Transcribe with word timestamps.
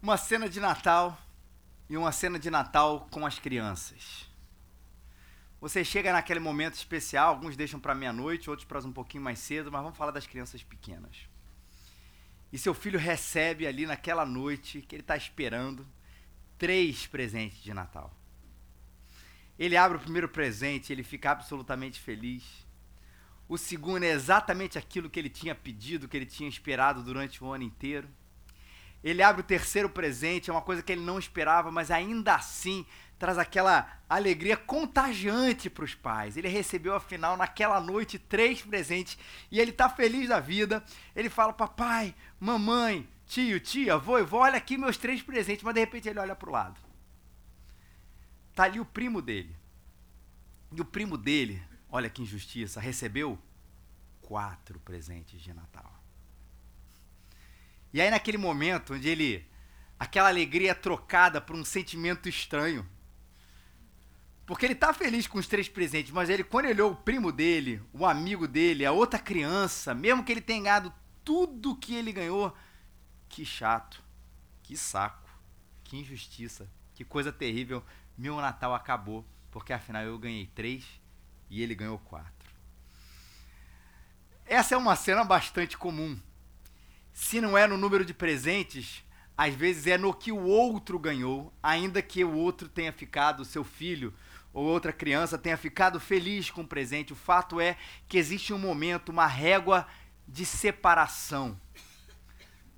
Uma 0.00 0.16
cena 0.16 0.48
de 0.48 0.60
Natal 0.60 1.20
e 1.90 1.96
uma 1.96 2.12
cena 2.12 2.38
de 2.38 2.48
Natal 2.50 3.08
com 3.10 3.26
as 3.26 3.40
crianças. 3.40 4.30
Você 5.60 5.84
chega 5.84 6.12
naquele 6.12 6.38
momento 6.38 6.74
especial, 6.74 7.30
alguns 7.30 7.56
deixam 7.56 7.80
para 7.80 7.96
meia-noite, 7.96 8.48
outros 8.48 8.64
para 8.64 8.78
um 8.78 8.92
pouquinho 8.92 9.24
mais 9.24 9.40
cedo, 9.40 9.72
mas 9.72 9.82
vamos 9.82 9.98
falar 9.98 10.12
das 10.12 10.24
crianças 10.24 10.62
pequenas. 10.62 11.28
E 12.52 12.56
seu 12.56 12.74
filho 12.74 12.96
recebe 12.96 13.66
ali 13.66 13.86
naquela 13.86 14.24
noite 14.24 14.82
que 14.82 14.94
ele 14.94 15.02
está 15.02 15.16
esperando 15.16 15.84
três 16.56 17.04
presentes 17.08 17.60
de 17.60 17.74
Natal. 17.74 18.14
Ele 19.58 19.76
abre 19.76 19.98
o 19.98 20.00
primeiro 20.00 20.28
presente, 20.28 20.92
ele 20.92 21.02
fica 21.02 21.32
absolutamente 21.32 21.98
feliz. 21.98 22.44
O 23.48 23.58
segundo 23.58 24.04
é 24.04 24.10
exatamente 24.10 24.78
aquilo 24.78 25.10
que 25.10 25.18
ele 25.18 25.28
tinha 25.28 25.56
pedido, 25.56 26.06
que 26.06 26.16
ele 26.16 26.24
tinha 26.24 26.48
esperado 26.48 27.02
durante 27.02 27.42
o 27.42 27.52
ano 27.52 27.64
inteiro. 27.64 28.08
Ele 29.02 29.22
abre 29.22 29.40
o 29.40 29.44
terceiro 29.44 29.88
presente, 29.88 30.50
é 30.50 30.52
uma 30.52 30.62
coisa 30.62 30.82
que 30.82 30.92
ele 30.92 31.04
não 31.04 31.18
esperava, 31.18 31.70
mas 31.70 31.90
ainda 31.90 32.34
assim 32.34 32.84
traz 33.18 33.36
aquela 33.36 34.00
alegria 34.08 34.56
contagiante 34.56 35.68
para 35.68 35.84
os 35.84 35.94
pais. 35.94 36.36
Ele 36.36 36.48
recebeu, 36.48 36.94
afinal, 36.94 37.36
naquela 37.36 37.80
noite, 37.80 38.18
três 38.18 38.62
presentes 38.62 39.18
e 39.50 39.60
ele 39.60 39.70
está 39.70 39.88
feliz 39.88 40.28
da 40.28 40.40
vida. 40.40 40.84
Ele 41.14 41.28
fala: 41.28 41.52
Papai, 41.52 42.14
mamãe, 42.38 43.08
tio, 43.26 43.58
tia, 43.60 43.94
avô, 43.94 44.24
vou, 44.24 44.40
olha 44.40 44.56
aqui 44.56 44.78
meus 44.78 44.96
três 44.96 45.22
presentes. 45.22 45.64
Mas 45.64 45.74
de 45.74 45.80
repente 45.80 46.08
ele 46.08 46.20
olha 46.20 46.36
para 46.36 46.48
o 46.48 46.52
lado. 46.52 46.80
Tá 48.54 48.64
ali 48.64 48.80
o 48.80 48.84
primo 48.84 49.20
dele. 49.20 49.56
E 50.72 50.80
o 50.80 50.84
primo 50.84 51.16
dele, 51.16 51.62
olha 51.88 52.10
que 52.10 52.22
injustiça, 52.22 52.80
recebeu 52.80 53.38
quatro 54.20 54.78
presentes 54.80 55.40
de 55.40 55.52
Natal. 55.54 55.97
E 57.92 58.00
aí 58.00 58.10
naquele 58.10 58.38
momento 58.38 58.94
onde 58.94 59.08
ele 59.08 59.46
aquela 59.98 60.28
alegria 60.28 60.70
é 60.70 60.74
trocada 60.74 61.40
por 61.40 61.56
um 61.56 61.64
sentimento 61.64 62.28
estranho. 62.28 62.86
Porque 64.46 64.64
ele 64.64 64.74
tá 64.74 64.92
feliz 64.94 65.26
com 65.26 65.38
os 65.38 65.46
três 65.46 65.68
presentes, 65.68 66.10
mas 66.12 66.30
ele 66.30 66.44
quando 66.44 66.66
ele 66.66 66.80
olhou 66.80 66.92
o 66.92 66.96
primo 66.96 67.30
dele, 67.30 67.82
o 67.92 68.06
amigo 68.06 68.48
dele, 68.48 68.86
a 68.86 68.92
outra 68.92 69.18
criança, 69.18 69.94
mesmo 69.94 70.24
que 70.24 70.32
ele 70.32 70.40
tenha 70.40 70.62
ganhado 70.62 70.92
tudo 71.24 71.76
que 71.76 71.94
ele 71.94 72.12
ganhou, 72.12 72.56
que 73.28 73.44
chato, 73.44 74.02
que 74.62 74.76
saco, 74.76 75.28
que 75.84 75.98
injustiça, 75.98 76.70
que 76.94 77.04
coisa 77.04 77.30
terrível. 77.30 77.84
Meu 78.16 78.36
Natal 78.36 78.74
acabou, 78.74 79.26
porque 79.50 79.72
afinal 79.72 80.02
eu 80.02 80.18
ganhei 80.18 80.46
três 80.46 80.84
e 81.50 81.62
ele 81.62 81.74
ganhou 81.74 81.98
quatro. 81.98 82.50
Essa 84.46 84.74
é 84.74 84.78
uma 84.78 84.96
cena 84.96 85.24
bastante 85.24 85.76
comum 85.76 86.18
se 87.20 87.40
não 87.40 87.58
é 87.58 87.66
no 87.66 87.76
número 87.76 88.04
de 88.04 88.14
presentes, 88.14 89.02
às 89.36 89.52
vezes 89.52 89.88
é 89.88 89.98
no 89.98 90.14
que 90.14 90.30
o 90.30 90.44
outro 90.44 90.96
ganhou, 91.00 91.52
ainda 91.60 92.00
que 92.00 92.22
o 92.22 92.32
outro 92.32 92.68
tenha 92.68 92.92
ficado, 92.92 93.44
seu 93.44 93.64
filho 93.64 94.14
ou 94.52 94.64
outra 94.64 94.92
criança 94.92 95.36
tenha 95.36 95.56
ficado 95.56 95.98
feliz 95.98 96.48
com 96.48 96.60
o 96.60 96.66
presente. 96.66 97.12
O 97.12 97.16
fato 97.16 97.60
é 97.60 97.76
que 98.06 98.16
existe 98.16 98.52
um 98.52 98.58
momento, 98.58 99.08
uma 99.08 99.26
régua 99.26 99.84
de 100.28 100.46
separação 100.46 101.60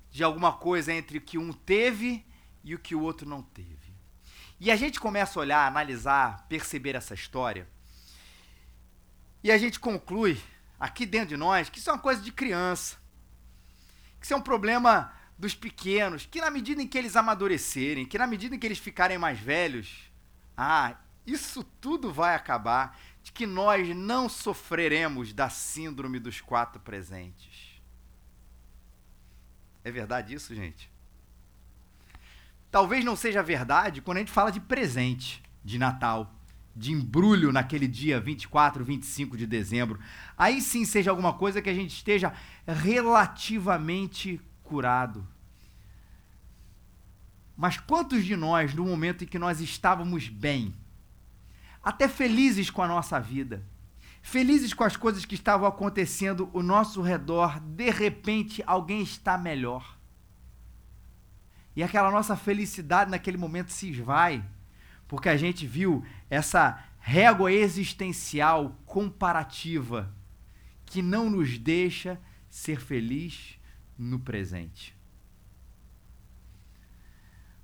de 0.09 0.23
alguma 0.23 0.51
coisa 0.51 0.91
entre 0.91 1.19
o 1.19 1.21
que 1.21 1.37
um 1.37 1.53
teve 1.53 2.25
e 2.63 2.73
o 2.73 2.79
que 2.79 2.95
o 2.95 3.01
outro 3.01 3.29
não 3.29 3.43
teve. 3.43 3.93
E 4.59 4.71
a 4.71 4.75
gente 4.75 4.99
começa 4.99 5.39
a 5.39 5.41
olhar, 5.41 5.67
analisar, 5.67 6.47
perceber 6.49 6.95
essa 6.95 7.13
história. 7.13 7.69
E 9.43 9.51
a 9.51 9.57
gente 9.59 9.79
conclui, 9.79 10.41
aqui 10.79 11.05
dentro 11.05 11.29
de 11.29 11.37
nós, 11.37 11.69
que 11.69 11.77
isso 11.77 11.91
é 11.91 11.93
uma 11.93 11.99
coisa 11.99 12.21
de 12.23 12.31
criança 12.31 13.00
que 14.21 14.27
isso 14.27 14.33
é 14.35 14.37
um 14.37 14.41
problema 14.41 15.11
dos 15.37 15.55
pequenos, 15.55 16.27
que 16.27 16.39
na 16.39 16.51
medida 16.51 16.81
em 16.81 16.87
que 16.87 16.97
eles 16.97 17.15
amadurecerem, 17.15 18.05
que 18.05 18.17
na 18.19 18.27
medida 18.27 18.55
em 18.55 18.59
que 18.59 18.67
eles 18.67 18.77
ficarem 18.77 19.17
mais 19.17 19.39
velhos, 19.39 20.11
ah, 20.55 20.95
isso 21.25 21.63
tudo 21.63 22.13
vai 22.13 22.35
acabar, 22.35 22.97
de 23.23 23.31
que 23.31 23.47
nós 23.47 23.95
não 23.95 24.29
sofreremos 24.29 25.33
da 25.33 25.49
síndrome 25.49 26.19
dos 26.19 26.39
quatro 26.39 26.79
presentes. 26.79 27.81
É 29.83 29.91
verdade 29.91 30.35
isso, 30.35 30.53
gente? 30.53 30.91
Talvez 32.69 33.03
não 33.03 33.15
seja 33.15 33.41
verdade 33.41 34.01
quando 34.01 34.17
a 34.17 34.19
gente 34.21 34.31
fala 34.31 34.51
de 34.51 34.59
presente 34.59 35.41
de 35.63 35.79
Natal 35.79 36.31
de 36.75 36.91
embrulho 36.91 37.51
naquele 37.51 37.87
dia 37.87 38.19
24, 38.19 38.83
25 38.83 39.37
de 39.37 39.45
dezembro. 39.45 39.99
Aí 40.37 40.61
sim 40.61 40.85
seja 40.85 41.11
alguma 41.11 41.33
coisa 41.33 41.61
que 41.61 41.69
a 41.69 41.73
gente 41.73 41.93
esteja 41.93 42.33
relativamente 42.65 44.39
curado. 44.63 45.27
Mas 47.55 47.77
quantos 47.77 48.25
de 48.25 48.35
nós, 48.35 48.73
no 48.73 48.85
momento 48.85 49.23
em 49.23 49.27
que 49.27 49.37
nós 49.37 49.59
estávamos 49.59 50.27
bem, 50.27 50.73
até 51.83 52.07
felizes 52.07 52.69
com 52.69 52.81
a 52.81 52.87
nossa 52.87 53.19
vida, 53.19 53.63
felizes 54.21 54.73
com 54.73 54.83
as 54.83 54.95
coisas 54.95 55.25
que 55.25 55.35
estavam 55.35 55.67
acontecendo 55.67 56.49
ao 56.53 56.63
nosso 56.63 57.01
redor, 57.01 57.59
de 57.59 57.89
repente 57.89 58.63
alguém 58.65 59.01
está 59.01 59.37
melhor. 59.37 59.97
E 61.75 61.83
aquela 61.83 62.11
nossa 62.11 62.35
felicidade 62.35 63.11
naquele 63.11 63.37
momento 63.37 63.71
se 63.71 63.89
esvai 63.89 64.43
porque 65.11 65.27
a 65.27 65.35
gente 65.35 65.67
viu 65.67 66.05
essa 66.29 66.81
régua 66.97 67.51
existencial 67.51 68.79
comparativa 68.85 70.09
que 70.85 71.01
não 71.01 71.29
nos 71.29 71.57
deixa 71.57 72.17
ser 72.49 72.79
feliz 72.79 73.59
no 73.97 74.21
presente. 74.21 74.95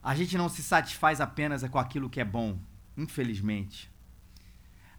A 0.03 0.13
gente 0.13 0.38
não 0.38 0.50
se 0.50 0.62
satisfaz 0.62 1.22
apenas 1.22 1.66
com 1.69 1.80
aquilo 1.80 2.09
que 2.09 2.19
é 2.19 2.25
bom, 2.25 2.59
infelizmente. 2.97 3.90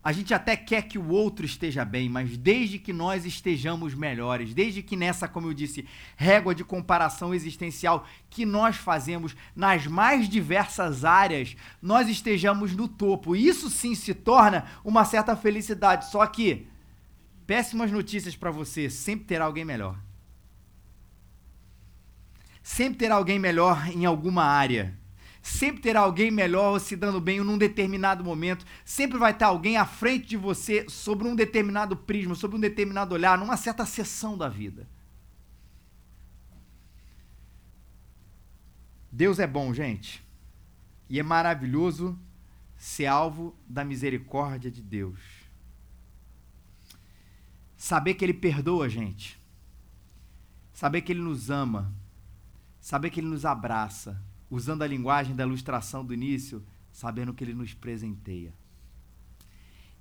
A 0.03 0.13
gente 0.13 0.33
até 0.33 0.57
quer 0.57 0.83
que 0.83 0.97
o 0.97 1.09
outro 1.09 1.45
esteja 1.45 1.85
bem, 1.85 2.09
mas 2.09 2.37
desde 2.37 2.79
que 2.79 2.93
nós 2.93 3.27
estejamos 3.27 3.95
melhores, 3.95 4.55
desde 4.55 4.83
que 4.83 4.97
nessa, 4.97 5.27
como 5.27 5.49
eu 5.49 5.55
disse, 5.55 5.87
régua 6.17 6.55
de 6.55 6.65
comparação 6.65 7.35
existencial 7.35 8.07
que 8.31 8.47
nós 8.47 8.77
fazemos 8.77 9.35
nas 9.57 9.87
mais 9.87 10.29
diversas 10.29 11.05
áreas, 11.05 11.57
nós 11.83 12.09
estejamos 12.09 12.77
no 12.77 12.87
topo. 12.87 13.35
Isso 13.35 13.69
sim 13.69 13.95
se 13.95 14.15
torna 14.15 14.67
uma 14.85 15.05
certa 15.05 15.35
felicidade. 15.35 16.11
Só 16.11 16.25
que, 16.27 16.69
péssimas 17.45 17.91
notícias 17.91 18.37
para 18.37 18.53
você: 18.53 18.89
sempre 18.89 19.27
terá 19.27 19.47
alguém 19.47 19.65
melhor. 19.65 19.99
Sempre 22.63 22.99
terá 22.99 23.17
alguém 23.17 23.39
melhor 23.39 23.89
em 23.89 24.05
alguma 24.05 24.45
área. 24.45 24.97
Sempre 25.49 25.81
terá 25.81 26.01
alguém 26.01 26.31
melhor 26.31 26.79
se 26.79 26.95
dando 26.95 27.23
bem 27.23 27.41
num 27.41 27.57
determinado 27.57 28.23
momento. 28.23 28.67
Sempre 28.85 29.17
vai 29.17 29.33
ter 29.33 29.45
alguém 29.45 29.79
à 29.79 29.87
frente 29.87 30.27
de 30.27 30.37
você 30.37 30.87
sobre 30.91 31.27
um 31.27 31.35
determinado 31.35 31.97
prisma, 31.97 32.35
sobre 32.35 32.59
um 32.59 32.61
determinado 32.61 33.15
olhar, 33.15 33.39
numa 33.39 33.57
certa 33.57 33.87
seção 33.87 34.37
da 34.37 34.47
vida. 34.47 34.87
Deus 39.11 39.39
é 39.39 39.47
bom, 39.47 39.73
gente. 39.73 40.23
E 41.09 41.19
é 41.19 41.23
maravilhoso 41.23 42.17
ser 42.77 43.07
alvo 43.07 43.57
da 43.67 43.83
misericórdia 43.83 44.71
de 44.71 44.83
Deus. 44.83 45.19
Saber 47.75 48.15
que 48.15 48.25
Ele 48.25 48.35
perdoa 48.35 48.85
a 48.85 48.89
gente. 48.89 49.41
Saber 50.75 51.01
que 51.01 51.11
Ele 51.11 51.23
nos 51.23 51.49
ama. 51.49 51.91
Saber 52.79 53.09
que 53.09 53.19
Ele 53.19 53.29
nos 53.29 53.47
abraça 53.47 54.28
usando 54.51 54.83
a 54.83 54.87
linguagem 54.87 55.35
da 55.35 55.45
ilustração 55.45 56.05
do 56.05 56.15
início, 56.15 56.65
sabendo 56.93 57.35
que 57.35 57.45
ele 57.45 57.55
nos 57.55 57.75
presenteia. 57.75 58.55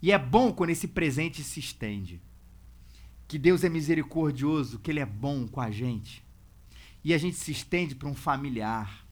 E 0.01 0.11
é 0.11 0.17
bom 0.17 0.53
quando 0.53 0.69
esse 0.69 0.87
presente 0.87 1.43
se 1.43 1.59
estende. 1.59 2.21
Que 3.27 3.37
Deus 3.37 3.63
é 3.63 3.69
misericordioso, 3.69 4.79
que 4.79 4.89
Ele 4.89 4.99
é 4.99 5.05
bom 5.05 5.47
com 5.47 5.59
a 5.59 5.69
gente. 5.69 6.23
E 7.03 7.13
a 7.13 7.17
gente 7.17 7.35
se 7.35 7.51
estende 7.51 7.93
para 7.93 8.07
um 8.07 8.15
familiar, 8.15 9.05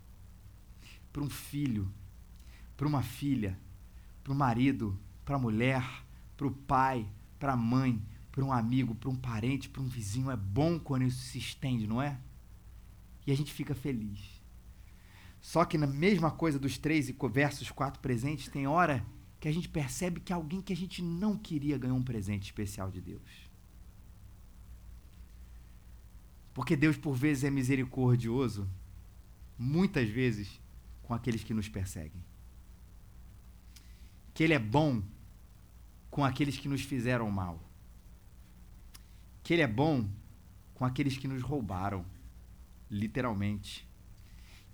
para 1.12 1.22
um 1.22 1.30
filho, 1.30 1.92
para 2.78 2.88
uma 2.88 3.04
filha, 3.04 3.60
para 4.24 4.32
o 4.32 4.36
marido, 4.36 4.98
para 5.24 5.36
a 5.36 5.40
mulher, 5.40 5.84
para 6.38 6.48
o 6.48 6.52
pai, 6.52 7.08
para 7.40 7.54
a 7.54 7.58
mãe, 7.58 8.02
para 8.32 8.44
um 8.44 8.52
amigo, 8.52 8.96
para 8.96 9.10
um 9.10 9.16
parente, 9.16 9.70
para 9.70 9.82
um 9.82 9.88
vizinho. 9.88 10.32
É 10.32 10.38
bom 10.38 10.80
quando 10.80 11.04
isso 11.04 11.22
se 11.24 11.38
estende, 11.38 11.88
não 11.88 12.02
é? 12.02 12.20
E 13.26 13.32
a 13.32 13.36
gente 13.36 13.52
fica 13.52 13.74
feliz. 13.74 14.35
Só 15.46 15.64
que 15.64 15.78
na 15.78 15.86
mesma 15.86 16.32
coisa 16.32 16.58
dos 16.58 16.76
três 16.80 17.08
e 17.08 17.16
versos 17.32 17.70
quatro 17.70 18.02
presentes, 18.02 18.48
tem 18.48 18.66
hora 18.66 19.06
que 19.40 19.48
a 19.48 19.52
gente 19.52 19.70
percebe 19.70 20.20
que 20.20 20.34
alguém 20.34 20.60
que 20.60 20.74
a 20.74 20.76
gente 20.76 21.04
não 21.04 21.38
queria 21.38 21.78
ganhou 21.78 21.96
um 21.96 22.04
presente 22.04 22.46
especial 22.46 22.90
de 22.90 23.00
Deus. 23.00 23.22
Porque 26.52 26.76
Deus, 26.76 26.98
por 26.98 27.14
vezes, 27.14 27.44
é 27.44 27.52
misericordioso, 27.52 28.68
muitas 29.56 30.10
vezes, 30.10 30.60
com 31.04 31.14
aqueles 31.14 31.44
que 31.44 31.54
nos 31.54 31.70
perseguem. 31.70 32.26
Que 34.34 34.46
Ele 34.46 34.56
é 34.56 34.60
bom 34.60 35.04
com 36.10 36.26
aqueles 36.26 36.58
que 36.58 36.68
nos 36.68 36.82
fizeram 36.82 37.30
mal. 37.30 37.62
Que 39.44 39.54
Ele 39.54 39.62
é 39.62 39.68
bom 39.68 40.10
com 40.74 40.84
aqueles 40.84 41.16
que 41.16 41.28
nos 41.28 41.44
roubaram, 41.44 42.04
literalmente 42.90 43.88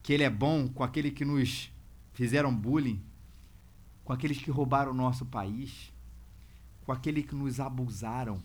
que 0.01 0.13
Ele 0.13 0.23
é 0.23 0.29
bom 0.29 0.67
com 0.67 0.83
aquele 0.83 1.11
que 1.11 1.25
nos 1.25 1.71
fizeram 2.13 2.55
bullying, 2.55 3.01
com 4.03 4.13
aqueles 4.13 4.37
que 4.37 4.51
roubaram 4.51 4.91
o 4.91 4.95
nosso 4.95 5.25
país, 5.25 5.91
com 6.85 6.91
aqueles 6.91 7.25
que 7.25 7.35
nos 7.35 7.59
abusaram. 7.59 8.41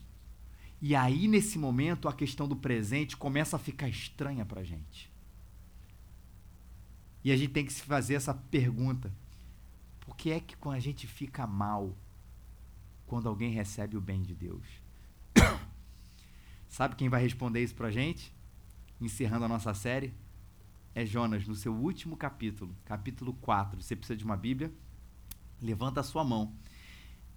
E 0.81 0.95
aí, 0.95 1.27
nesse 1.27 1.59
momento, 1.59 2.09
a 2.09 2.13
questão 2.13 2.47
do 2.47 2.57
presente 2.57 3.17
começa 3.17 3.57
a 3.57 3.59
ficar 3.59 3.89
estranha 3.89 4.45
para 4.45 4.61
a 4.61 4.65
gente. 4.65 5.11
E 7.25 7.33
a 7.33 7.37
gente 7.37 7.53
tem 7.53 7.65
que 7.65 7.73
se 7.73 7.83
fazer 7.83 8.15
essa 8.15 8.35
pergunta: 8.35 9.13
por 10.01 10.17
que 10.17 10.31
é 10.31 10.39
que 10.39 10.55
a 10.69 10.79
gente 10.79 11.07
fica 11.07 11.47
mal 11.47 11.97
quando 13.07 13.29
alguém 13.29 13.51
recebe 13.51 13.97
o 13.97 14.01
bem 14.01 14.23
de 14.23 14.35
Deus? 14.35 14.65
Sabe 16.69 16.95
quem 16.95 17.09
vai 17.09 17.23
responder 17.23 17.63
isso 17.63 17.75
para 17.75 17.89
a 17.89 17.91
gente? 17.91 18.33
Encerrando 19.01 19.47
a 19.47 19.49
nossa 19.49 19.75
série? 19.75 20.15
É 20.99 21.05
Jonas, 21.05 21.47
no 21.47 21.55
seu 21.55 21.75
último 21.75 22.17
capítulo, 22.17 22.75
capítulo 22.87 23.35
4. 23.43 23.83
Você 23.83 23.95
precisa 23.95 24.17
de 24.17 24.25
uma 24.25 24.35
Bíblia? 24.35 24.73
Levanta 25.61 26.01
a 26.01 26.03
sua 26.03 26.25
mão 26.25 26.55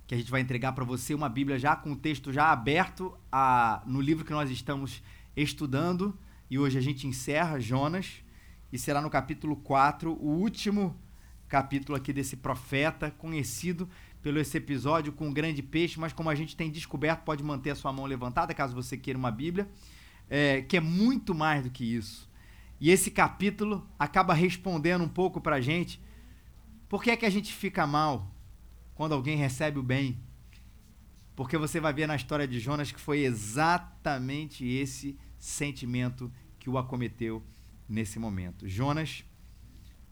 que 0.07 0.15
a 0.15 0.17
gente 0.17 0.31
vai 0.31 0.39
entregar 0.39 0.71
para 0.71 0.85
você 0.85 1.13
uma 1.13 1.27
Bíblia 1.27 1.59
já 1.59 1.75
com 1.75 1.91
o 1.91 1.95
texto 1.97 2.31
já 2.31 2.53
aberto 2.53 3.19
a, 3.29 3.83
no 3.85 4.00
livro 4.00 4.23
que 4.23 4.31
nós 4.31 4.50
estamos 4.50 5.03
estudando. 5.35 6.17
E 6.50 6.57
hoje 6.57 6.77
a 6.77 6.81
gente 6.81 7.06
encerra 7.06 7.59
Jonas 7.59 8.23
e 8.71 8.79
será 8.79 9.01
no 9.01 9.09
capítulo 9.09 9.57
4, 9.57 10.09
o 10.09 10.38
último 10.39 10.97
capítulo 11.50 11.97
aqui 11.97 12.13
desse 12.13 12.38
profeta, 12.38 13.11
conhecido 13.11 13.89
pelo 14.21 14.39
esse 14.39 14.56
episódio 14.56 15.11
com 15.11 15.27
o 15.27 15.33
grande 15.33 15.61
peixe, 15.61 16.00
mas 16.00 16.13
como 16.13 16.29
a 16.29 16.35
gente 16.35 16.56
tem 16.56 16.71
descoberto, 16.71 17.23
pode 17.23 17.44
manter 17.44 17.71
a 17.71 17.75
sua 17.75 17.91
mão 17.91 18.06
levantada 18.06 18.53
caso 18.53 18.73
você 18.73 18.95
queira 18.95 19.19
uma 19.19 19.31
Bíblia, 19.31 19.69
é, 20.29 20.61
que 20.61 20.77
é 20.77 20.79
muito 20.79 21.35
mais 21.35 21.61
do 21.61 21.69
que 21.69 21.83
isso. 21.83 22.29
E 22.80 22.90
esse 22.90 23.12
capítulo 23.12 23.88
acaba 23.98 24.34
respondendo 24.34 25.04
um 25.04 25.10
pouco 25.10 25.42
para 25.42 25.58
a 25.58 25.62
gente 25.62 26.02
por 26.88 27.04
que 27.04 27.12
é 27.12 27.18
que 27.18 27.26
a 27.26 27.30
gente 27.30 27.54
fica 27.54 27.86
mal 27.86 28.34
quando 28.96 29.14
alguém 29.14 29.38
recebe 29.38 29.80
o 29.80 29.84
bem. 29.84 30.20
Porque 31.36 31.58
você 31.58 31.80
vai 31.80 31.94
ver 31.94 32.08
na 32.08 32.16
história 32.16 32.48
de 32.48 32.60
Jonas 32.60 32.92
que 32.92 33.00
foi 33.00 33.20
exatamente 33.20 34.66
esse 34.66 35.18
sentimento 35.38 36.31
que 36.60 36.70
o 36.70 36.78
acometeu 36.78 37.44
nesse 37.88 38.20
momento. 38.20 38.68
Jonas, 38.68 39.24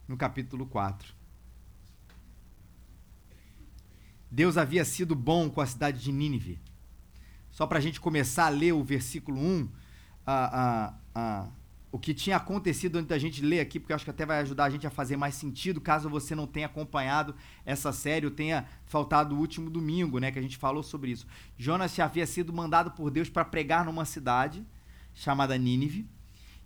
no 0.08 0.16
capítulo 0.18 0.66
4. 0.66 1.14
Deus 4.30 4.58
havia 4.58 4.84
sido 4.84 5.16
bom 5.16 5.50
com 5.50 5.62
a 5.62 5.66
cidade 5.66 6.02
de 6.02 6.12
Nínive. 6.12 6.60
Só 7.50 7.66
para 7.66 7.80
a 7.80 7.82
gente 7.82 8.00
começar 8.00 8.46
a 8.46 8.50
ler 8.50 8.74
o 8.74 8.84
versículo 8.84 9.40
1, 9.40 9.70
a, 10.26 10.34
a, 10.36 10.94
a, 11.16 11.50
o 11.92 11.98
que 11.98 12.14
tinha 12.14 12.36
acontecido 12.36 12.98
antes 12.98 13.08
da 13.08 13.18
gente 13.18 13.42
ler 13.42 13.60
aqui, 13.60 13.80
porque 13.80 13.94
acho 13.94 14.04
que 14.04 14.10
até 14.12 14.26
vai 14.26 14.40
ajudar 14.42 14.66
a 14.66 14.70
gente 14.70 14.86
a 14.86 14.90
fazer 14.90 15.16
mais 15.16 15.36
sentido, 15.36 15.80
caso 15.80 16.10
você 16.10 16.36
não 16.36 16.46
tenha 16.46 16.66
acompanhado 16.66 17.34
essa 17.66 17.94
série 17.94 18.26
ou 18.26 18.32
tenha 18.32 18.66
faltado 18.86 19.36
o 19.36 19.40
último 19.40 19.70
domingo, 19.70 20.20
né, 20.20 20.32
que 20.32 20.40
a 20.40 20.42
gente 20.42 20.58
falou 20.58 20.84
sobre 20.84 21.12
isso. 21.12 21.26
Jonas 21.58 21.98
havia 22.00 22.28
sido 22.28 22.52
mandado 22.52 22.92
por 22.92 23.10
Deus 23.10 23.30
para 23.30 23.46
pregar 23.46 23.86
numa 23.86 24.06
cidade 24.06 24.66
chamada 25.14 25.58
Nínive, 25.58 26.06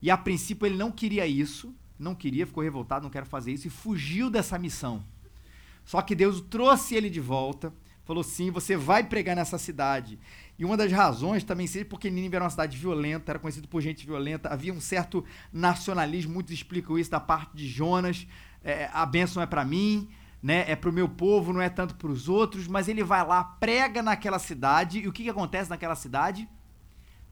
e 0.01 0.09
a 0.09 0.17
princípio 0.17 0.65
ele 0.65 0.75
não 0.75 0.91
queria 0.91 1.27
isso, 1.27 1.73
não 1.97 2.15
queria, 2.15 2.47
ficou 2.47 2.63
revoltado, 2.63 3.03
não 3.03 3.11
quero 3.11 3.27
fazer 3.27 3.51
isso, 3.51 3.67
e 3.67 3.69
fugiu 3.69 4.29
dessa 4.29 4.57
missão. 4.57 5.03
Só 5.85 6.01
que 6.01 6.15
Deus 6.15 6.41
trouxe 6.41 6.95
ele 6.95 7.09
de 7.09 7.19
volta, 7.19 7.71
falou: 8.11 8.23
sim, 8.23 8.51
você 8.51 8.75
vai 8.75 9.03
pregar 9.03 9.35
nessa 9.35 9.57
cidade. 9.57 10.19
E 10.59 10.65
uma 10.65 10.75
das 10.75 10.91
razões 10.91 11.43
também 11.43 11.65
seja 11.65 11.85
porque 11.85 12.09
Nínive 12.09 12.35
era 12.35 12.43
uma 12.43 12.51
cidade 12.51 12.77
violenta, 12.77 13.31
era 13.31 13.39
conhecido 13.39 13.67
por 13.67 13.81
gente 13.81 14.05
violenta, 14.05 14.49
havia 14.49 14.73
um 14.73 14.81
certo 14.81 15.23
nacionalismo, 15.51 16.33
muitos 16.33 16.53
explicam 16.53 16.99
isso 16.99 17.09
da 17.09 17.19
parte 17.19 17.55
de 17.55 17.67
Jonas, 17.67 18.27
é, 18.63 18.89
a 18.93 19.05
bênção 19.05 19.41
é 19.41 19.45
para 19.45 19.63
mim, 19.63 20.09
né, 20.43 20.69
é 20.69 20.75
para 20.75 20.89
o 20.89 20.93
meu 20.93 21.07
povo, 21.07 21.53
não 21.53 21.61
é 21.61 21.69
tanto 21.69 21.95
para 21.95 22.11
os 22.11 22.27
outros, 22.27 22.67
mas 22.67 22.87
ele 22.87 23.03
vai 23.03 23.25
lá, 23.25 23.43
prega 23.43 24.03
naquela 24.03 24.39
cidade, 24.39 24.99
e 24.99 25.07
o 25.07 25.13
que, 25.13 25.23
que 25.23 25.29
acontece 25.29 25.69
naquela 25.69 25.95
cidade? 25.95 26.47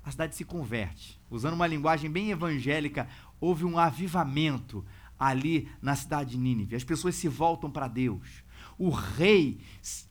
A 0.03 0.11
cidade 0.11 0.35
se 0.35 0.45
converte. 0.45 1.19
Usando 1.29 1.53
uma 1.53 1.67
linguagem 1.67 2.09
bem 2.09 2.31
evangélica, 2.31 3.07
houve 3.39 3.65
um 3.65 3.77
avivamento 3.77 4.83
ali 5.19 5.69
na 5.81 5.95
cidade 5.95 6.31
de 6.31 6.37
Nínive. 6.37 6.75
As 6.75 6.83
pessoas 6.83 7.15
se 7.15 7.27
voltam 7.27 7.69
para 7.69 7.87
Deus. 7.87 8.43
O 8.77 8.89
rei 8.89 9.59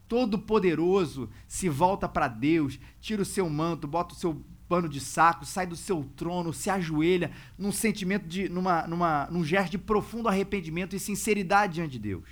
todo-poderoso 0.08 1.28
se 1.46 1.68
volta 1.68 2.08
para 2.08 2.26
Deus, 2.26 2.80
tira 3.00 3.22
o 3.22 3.26
seu 3.26 3.48
manto, 3.48 3.86
bota 3.86 4.14
o 4.14 4.18
seu 4.18 4.42
pano 4.68 4.88
de 4.88 5.00
saco, 5.00 5.44
sai 5.44 5.66
do 5.66 5.76
seu 5.76 6.04
trono, 6.16 6.52
se 6.52 6.68
ajoelha 6.70 7.30
num 7.56 7.72
sentimento 7.72 8.26
de 8.26 8.48
numa, 8.48 8.86
numa 8.86 9.28
num 9.30 9.44
gesto 9.44 9.72
de 9.72 9.78
profundo 9.78 10.28
arrependimento 10.28 10.96
e 10.96 11.00
sinceridade 11.00 11.74
diante 11.74 11.92
de 11.92 11.98
Deus. 11.98 12.28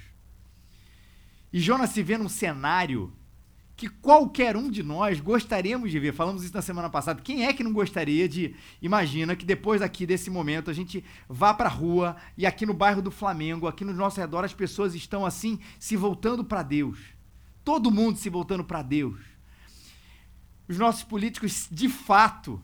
E 1.53 1.61
Jonas 1.61 1.91
se 1.91 2.03
vê 2.03 2.19
num 2.19 2.29
cenário 2.29 3.13
que 3.77 3.89
qualquer 3.89 4.57
um 4.57 4.71
de 4.71 4.83
nós 4.83 5.21
gostaríamos 5.21 5.91
de 5.91 5.99
ver. 5.99 6.15
Falamos 6.15 6.43
isso 6.43 6.55
na 6.55 6.63
semana 6.63 6.89
passada. 6.89 7.21
Quem 7.21 7.45
é 7.45 7.53
que 7.53 7.63
não 7.63 7.75
gostaria 7.75 8.27
de. 8.27 8.55
Imagina 8.81 9.37
que 9.37 9.45
depois 9.45 9.83
aqui 9.83 10.07
desse 10.07 10.31
momento 10.31 10.71
a 10.71 10.75
gente 10.75 11.05
vá 11.29 11.53
para 11.53 11.69
a 11.69 11.73
rua 11.73 12.17
e 12.39 12.47
aqui 12.47 12.65
no 12.65 12.73
bairro 12.73 13.03
do 13.03 13.11
Flamengo, 13.11 13.67
aqui 13.67 13.85
no 13.85 13.93
nosso 13.93 14.19
redor, 14.19 14.45
as 14.45 14.55
pessoas 14.55 14.95
estão 14.95 15.27
assim 15.27 15.59
se 15.79 15.95
voltando 15.95 16.43
para 16.43 16.63
Deus 16.63 17.16
todo 17.67 17.91
mundo 17.91 18.17
se 18.17 18.31
voltando 18.31 18.63
para 18.63 18.81
Deus. 18.81 19.19
Os 20.69 20.79
nossos 20.79 21.03
políticos, 21.03 21.67
de 21.69 21.89
fato, 21.89 22.63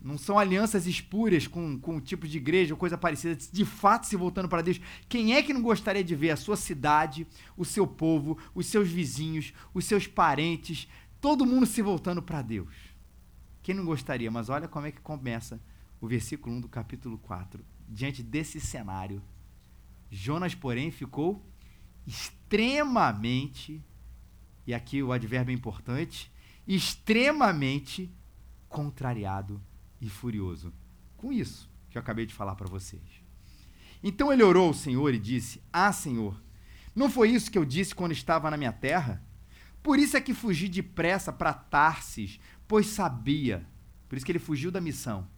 não 0.00 0.16
são 0.16 0.38
alianças 0.38 0.86
espúrias 0.86 1.48
com, 1.48 1.76
com 1.80 1.96
o 1.96 2.00
tipo 2.00 2.28
de 2.28 2.36
igreja 2.36 2.72
ou 2.72 2.78
coisa 2.78 2.96
parecida, 2.96 3.34
de 3.34 3.64
fato 3.64 4.06
se 4.06 4.14
voltando 4.14 4.48
para 4.48 4.62
Deus. 4.62 4.80
Quem 5.08 5.34
é 5.34 5.42
que 5.42 5.52
não 5.52 5.60
gostaria 5.60 6.04
de 6.04 6.14
ver 6.14 6.30
a 6.30 6.36
sua 6.36 6.56
cidade, 6.56 7.26
o 7.56 7.64
seu 7.64 7.84
povo, 7.84 8.38
os 8.54 8.66
seus 8.66 8.88
vizinhos, 8.88 9.52
os 9.74 9.86
seus 9.86 10.06
parentes, 10.06 10.86
todo 11.20 11.44
mundo 11.44 11.66
se 11.66 11.82
voltando 11.82 12.22
para 12.22 12.40
Deus? 12.40 12.72
Quem 13.60 13.74
não 13.74 13.84
gostaria? 13.84 14.30
Mas 14.30 14.48
olha 14.48 14.68
como 14.68 14.86
é 14.86 14.92
que 14.92 15.00
começa 15.00 15.60
o 16.00 16.06
versículo 16.06 16.54
1 16.54 16.60
do 16.60 16.68
capítulo 16.68 17.18
4. 17.18 17.60
Diante 17.88 18.22
desse 18.22 18.60
cenário, 18.60 19.20
Jonas, 20.12 20.54
porém, 20.54 20.92
ficou 20.92 21.44
extremamente 22.06 23.82
e 24.66 24.72
aqui 24.72 25.02
o 25.02 25.12
advérbio 25.12 25.52
é 25.52 25.54
importante, 25.54 26.32
extremamente 26.66 28.10
contrariado 28.68 29.60
e 30.00 30.08
furioso. 30.08 30.72
Com 31.16 31.32
isso 31.32 31.70
que 31.90 31.98
eu 31.98 32.02
acabei 32.02 32.26
de 32.26 32.34
falar 32.34 32.54
para 32.54 32.68
vocês. 32.68 33.02
Então 34.02 34.32
ele 34.32 34.42
orou 34.42 34.68
ao 34.68 34.74
Senhor 34.74 35.14
e 35.14 35.18
disse: 35.18 35.62
Ah, 35.72 35.92
Senhor, 35.92 36.42
não 36.94 37.10
foi 37.10 37.30
isso 37.30 37.50
que 37.50 37.58
eu 37.58 37.64
disse 37.64 37.94
quando 37.94 38.12
estava 38.12 38.50
na 38.50 38.56
minha 38.56 38.72
terra? 38.72 39.22
Por 39.82 39.98
isso 39.98 40.16
é 40.16 40.20
que 40.20 40.32
fugi 40.32 40.68
depressa 40.68 41.32
para 41.32 41.52
Tarsis, 41.52 42.40
pois 42.66 42.86
sabia, 42.86 43.66
por 44.08 44.16
isso 44.16 44.24
que 44.24 44.32
ele 44.32 44.38
fugiu 44.38 44.70
da 44.70 44.80
missão, 44.80 45.28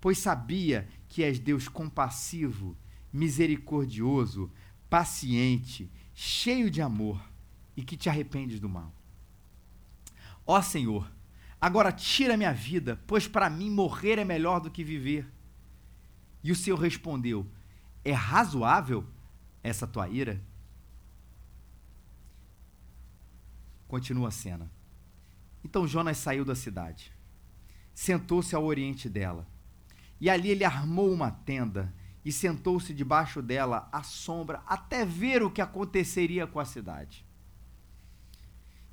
pois 0.00 0.18
sabia 0.18 0.88
que 1.08 1.22
és 1.22 1.38
Deus 1.38 1.68
compassivo, 1.68 2.76
misericordioso, 3.12 4.50
paciente, 4.90 5.90
cheio 6.12 6.68
de 6.70 6.82
amor 6.82 7.33
e 7.76 7.82
que 7.82 7.96
te 7.96 8.08
arrependes 8.08 8.60
do 8.60 8.68
mal. 8.68 8.92
Ó 10.46 10.60
Senhor, 10.60 11.10
agora 11.60 11.90
tira 11.90 12.36
minha 12.36 12.52
vida, 12.52 13.00
pois 13.06 13.26
para 13.26 13.48
mim 13.48 13.70
morrer 13.70 14.18
é 14.18 14.24
melhor 14.24 14.60
do 14.60 14.70
que 14.70 14.84
viver. 14.84 15.26
E 16.42 16.52
o 16.52 16.56
Senhor 16.56 16.78
respondeu: 16.78 17.46
É 18.04 18.12
razoável 18.12 19.06
essa 19.62 19.86
tua 19.86 20.08
ira? 20.08 20.40
Continua 23.88 24.28
a 24.28 24.32
cena. 24.32 24.70
Então 25.64 25.88
Jonas 25.88 26.18
saiu 26.18 26.44
da 26.44 26.54
cidade, 26.54 27.10
sentou-se 27.94 28.54
ao 28.54 28.64
oriente 28.64 29.08
dela, 29.08 29.46
e 30.20 30.28
ali 30.28 30.50
ele 30.50 30.64
armou 30.64 31.10
uma 31.10 31.30
tenda 31.30 31.92
e 32.22 32.30
sentou-se 32.30 32.92
debaixo 32.92 33.40
dela 33.40 33.88
à 33.90 34.02
sombra 34.02 34.62
até 34.66 35.04
ver 35.04 35.42
o 35.42 35.50
que 35.50 35.62
aconteceria 35.62 36.46
com 36.46 36.60
a 36.60 36.64
cidade. 36.64 37.24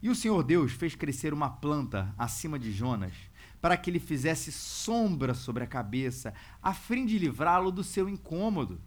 E 0.01 0.09
o 0.09 0.15
Senhor 0.15 0.41
Deus 0.43 0.71
fez 0.71 0.95
crescer 0.95 1.33
uma 1.33 1.49
planta 1.49 2.13
acima 2.17 2.57
de 2.57 2.71
Jonas, 2.71 3.13
para 3.61 3.77
que 3.77 3.89
ele 3.89 3.99
fizesse 3.99 4.51
sombra 4.51 5.33
sobre 5.35 5.63
a 5.63 5.67
cabeça, 5.67 6.33
a 6.61 6.73
fim 6.73 7.05
de 7.05 7.19
livrá-lo 7.19 7.71
do 7.71 7.83
seu 7.83 8.09
incômodo. 8.09 8.81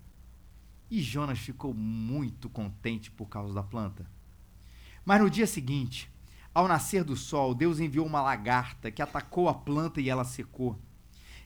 E 0.91 1.01
Jonas 1.01 1.39
ficou 1.39 1.73
muito 1.73 2.49
contente 2.49 3.11
por 3.11 3.29
causa 3.29 3.55
da 3.55 3.63
planta. 3.63 4.05
Mas 5.05 5.21
no 5.21 5.31
dia 5.31 5.47
seguinte, 5.47 6.11
ao 6.53 6.67
nascer 6.67 7.05
do 7.05 7.17
sol, 7.17 7.55
Deus 7.55 7.79
enviou 7.79 8.07
uma 8.07 8.23
lagarta 8.23 8.91
que 8.91 9.03
atacou 9.03 9.49
a 9.49 9.55
planta 9.55 10.01
e 10.01 10.09
ela 10.09 10.25
secou. 10.25 10.79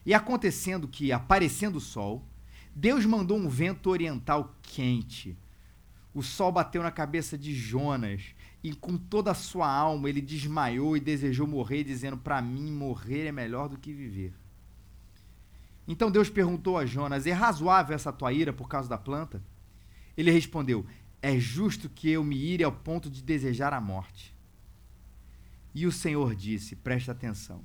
E 0.07 0.15
acontecendo 0.15 0.89
que, 0.89 1.13
aparecendo 1.13 1.77
o 1.77 1.81
sol, 1.81 2.27
Deus 2.75 3.05
mandou 3.05 3.37
um 3.37 3.49
vento 3.49 3.91
oriental 3.91 4.57
quente. 4.63 5.37
O 6.15 6.23
sol 6.23 6.51
bateu 6.51 6.83
na 6.83 6.91
cabeça 6.91 7.37
de 7.37 7.55
Jonas 7.55 8.35
e 8.63 8.75
com 8.75 8.97
toda 8.97 9.31
a 9.31 9.35
sua 9.35 9.71
alma 9.71 10.09
ele 10.09 10.21
desmaiou 10.21 10.97
e 10.97 11.01
desejou 11.01 11.47
morrer, 11.47 11.85
dizendo: 11.85 12.17
Para 12.17 12.43
mim, 12.43 12.73
morrer 12.73 13.27
é 13.27 13.33
melhor 13.33 13.69
do 13.69 13.79
que 13.79 13.93
viver. 13.93 14.33
Então 15.87 16.11
Deus 16.11 16.29
perguntou 16.29 16.77
a 16.77 16.85
Jonas: 16.85 17.27
É 17.27 17.33
razoável 17.33 17.95
essa 17.95 18.13
tua 18.13 18.33
ira 18.33 18.53
por 18.53 18.69
causa 18.69 18.89
da 18.89 18.99
planta? 18.99 19.43
Ele 20.17 20.31
respondeu: 20.31 20.85
É 21.23 21.39
justo 21.39 21.89
que 21.89 22.11
eu 22.11 22.25
me 22.25 22.37
ire 22.37 22.65
ao 22.65 22.73
ponto 22.73 23.09
de 23.09 23.23
desejar 23.23 23.73
a 23.73 23.81
morte. 23.81 24.35
E 25.75 25.87
o 25.87 25.93
Senhor 25.93 26.35
disse: 26.35 26.75
Presta 26.75 27.13
atenção. 27.13 27.63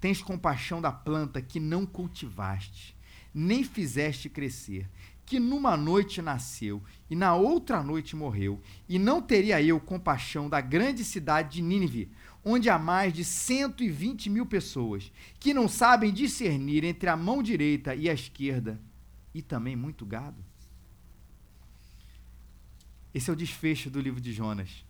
Tens 0.00 0.22
compaixão 0.22 0.80
da 0.80 0.92
planta 0.92 1.42
que 1.42 1.58
não 1.58 1.84
cultivaste, 1.84 2.96
nem 3.34 3.64
fizeste 3.64 4.28
crescer, 4.28 4.88
que 5.28 5.38
numa 5.38 5.76
noite 5.76 6.22
nasceu 6.22 6.82
e 7.10 7.14
na 7.14 7.34
outra 7.34 7.82
noite 7.82 8.16
morreu, 8.16 8.60
e 8.88 8.98
não 8.98 9.20
teria 9.20 9.62
eu 9.62 9.78
compaixão 9.78 10.48
da 10.48 10.58
grande 10.58 11.04
cidade 11.04 11.56
de 11.56 11.62
Nínive, 11.62 12.10
onde 12.42 12.70
há 12.70 12.78
mais 12.78 13.12
de 13.12 13.24
120 13.24 14.30
mil 14.30 14.46
pessoas 14.46 15.12
que 15.38 15.52
não 15.52 15.68
sabem 15.68 16.12
discernir 16.12 16.82
entre 16.82 17.10
a 17.10 17.16
mão 17.16 17.42
direita 17.42 17.94
e 17.94 18.08
a 18.08 18.14
esquerda, 18.14 18.80
e 19.34 19.42
também 19.42 19.76
muito 19.76 20.06
gado? 20.06 20.42
Esse 23.12 23.28
é 23.28 23.32
o 23.32 23.36
desfecho 23.36 23.90
do 23.90 24.00
livro 24.00 24.20
de 24.20 24.32
Jonas. 24.32 24.82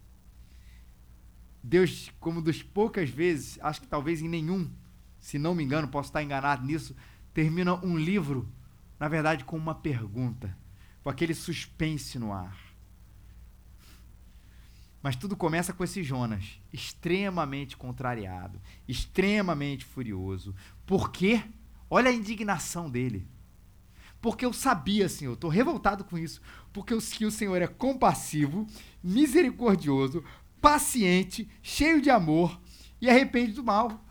Deus, 1.60 2.12
como 2.20 2.40
das 2.40 2.62
poucas 2.62 3.10
vezes, 3.10 3.58
acho 3.60 3.80
que 3.80 3.88
talvez 3.88 4.22
em 4.22 4.28
nenhum, 4.28 4.70
se 5.18 5.36
não 5.36 5.54
me 5.54 5.64
engano, 5.64 5.88
posso 5.88 6.10
estar 6.10 6.22
enganado 6.22 6.64
nisso, 6.64 6.94
termina 7.34 7.74
um 7.84 7.98
livro, 7.98 8.48
na 8.98 9.08
verdade, 9.08 9.44
com 9.44 9.56
uma 9.56 9.74
pergunta, 9.74 10.56
com 11.02 11.10
aquele 11.10 11.34
suspense 11.34 12.18
no 12.18 12.32
ar. 12.32 12.56
Mas 15.02 15.14
tudo 15.14 15.36
começa 15.36 15.72
com 15.72 15.84
esse 15.84 16.02
Jonas, 16.02 16.60
extremamente 16.72 17.76
contrariado, 17.76 18.60
extremamente 18.86 19.84
furioso. 19.84 20.54
Por 20.84 21.12
quê? 21.12 21.42
Olha 21.88 22.10
a 22.10 22.14
indignação 22.14 22.90
dele. 22.90 23.26
Porque 24.20 24.44
eu 24.44 24.52
sabia, 24.52 25.08
Senhor, 25.08 25.34
estou 25.34 25.48
revoltado 25.48 26.02
com 26.04 26.18
isso, 26.18 26.40
porque 26.72 26.92
eu 26.92 26.98
que 26.98 27.24
o 27.24 27.30
Senhor 27.30 27.62
é 27.62 27.68
compassivo, 27.68 28.66
misericordioso, 29.02 30.24
paciente, 30.60 31.48
cheio 31.62 32.02
de 32.02 32.10
amor 32.10 32.60
e 33.00 33.08
arrepende 33.08 33.52
do 33.52 33.62
mal. 33.62 34.04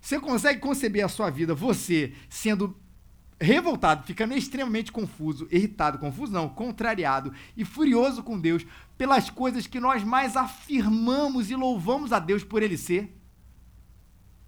Você 0.00 0.20
consegue 0.20 0.60
conceber 0.60 1.04
a 1.04 1.08
sua 1.08 1.30
vida, 1.30 1.54
você 1.54 2.14
sendo 2.28 2.76
revoltado, 3.40 4.04
ficando 4.04 4.34
extremamente 4.34 4.90
confuso, 4.90 5.46
irritado, 5.50 5.98
confuso 5.98 6.32
não, 6.32 6.48
contrariado 6.48 7.32
e 7.56 7.64
furioso 7.64 8.22
com 8.22 8.38
Deus 8.38 8.66
pelas 8.96 9.30
coisas 9.30 9.66
que 9.66 9.78
nós 9.78 10.02
mais 10.02 10.36
afirmamos 10.36 11.50
e 11.50 11.54
louvamos 11.54 12.12
a 12.12 12.18
Deus 12.18 12.42
por 12.42 12.62
ele 12.62 12.76
ser. 12.76 13.16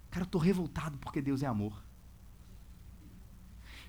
Cara, 0.09 0.23
eu 0.23 0.25
estou 0.25 0.41
revoltado 0.41 0.97
porque 0.97 1.21
Deus 1.21 1.41
é 1.41 1.47
amor. 1.47 1.81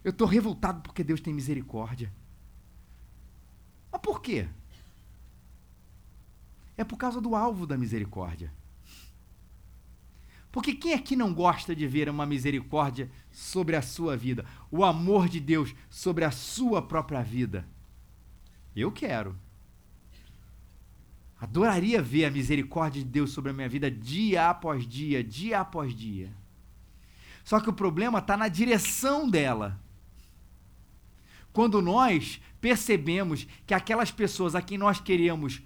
Eu 0.04 0.10
estou 0.10 0.26
revoltado 0.26 0.80
porque 0.82 1.02
Deus 1.02 1.20
tem 1.20 1.34
misericórdia. 1.34 2.12
Mas 3.90 4.00
por 4.00 4.22
quê? 4.22 4.48
É 6.76 6.84
por 6.84 6.96
causa 6.96 7.20
do 7.20 7.34
alvo 7.34 7.66
da 7.66 7.76
misericórdia. 7.76 8.52
Porque 10.52 10.74
quem 10.74 10.92
aqui 10.92 11.16
não 11.16 11.32
gosta 11.32 11.74
de 11.74 11.86
ver 11.86 12.10
uma 12.10 12.26
misericórdia 12.26 13.10
sobre 13.30 13.74
a 13.74 13.80
sua 13.80 14.14
vida? 14.18 14.44
O 14.70 14.84
amor 14.84 15.26
de 15.26 15.40
Deus 15.40 15.74
sobre 15.88 16.26
a 16.26 16.30
sua 16.30 16.82
própria 16.82 17.22
vida? 17.22 17.66
Eu 18.76 18.92
quero. 18.92 19.34
Adoraria 21.40 22.02
ver 22.02 22.26
a 22.26 22.30
misericórdia 22.30 23.02
de 23.02 23.08
Deus 23.08 23.30
sobre 23.32 23.50
a 23.50 23.54
minha 23.54 23.68
vida 23.68 23.90
dia 23.90 24.50
após 24.50 24.86
dia, 24.86 25.24
dia 25.24 25.60
após 25.60 25.94
dia. 25.94 26.30
Só 27.42 27.58
que 27.58 27.70
o 27.70 27.72
problema 27.72 28.18
está 28.18 28.36
na 28.36 28.46
direção 28.46 29.28
dela. 29.28 29.80
Quando 31.50 31.80
nós 31.80 32.40
percebemos 32.60 33.46
que 33.66 33.74
aquelas 33.74 34.10
pessoas 34.10 34.54
a 34.54 34.62
quem 34.62 34.76
nós 34.76 35.00
queríamos 35.00 35.62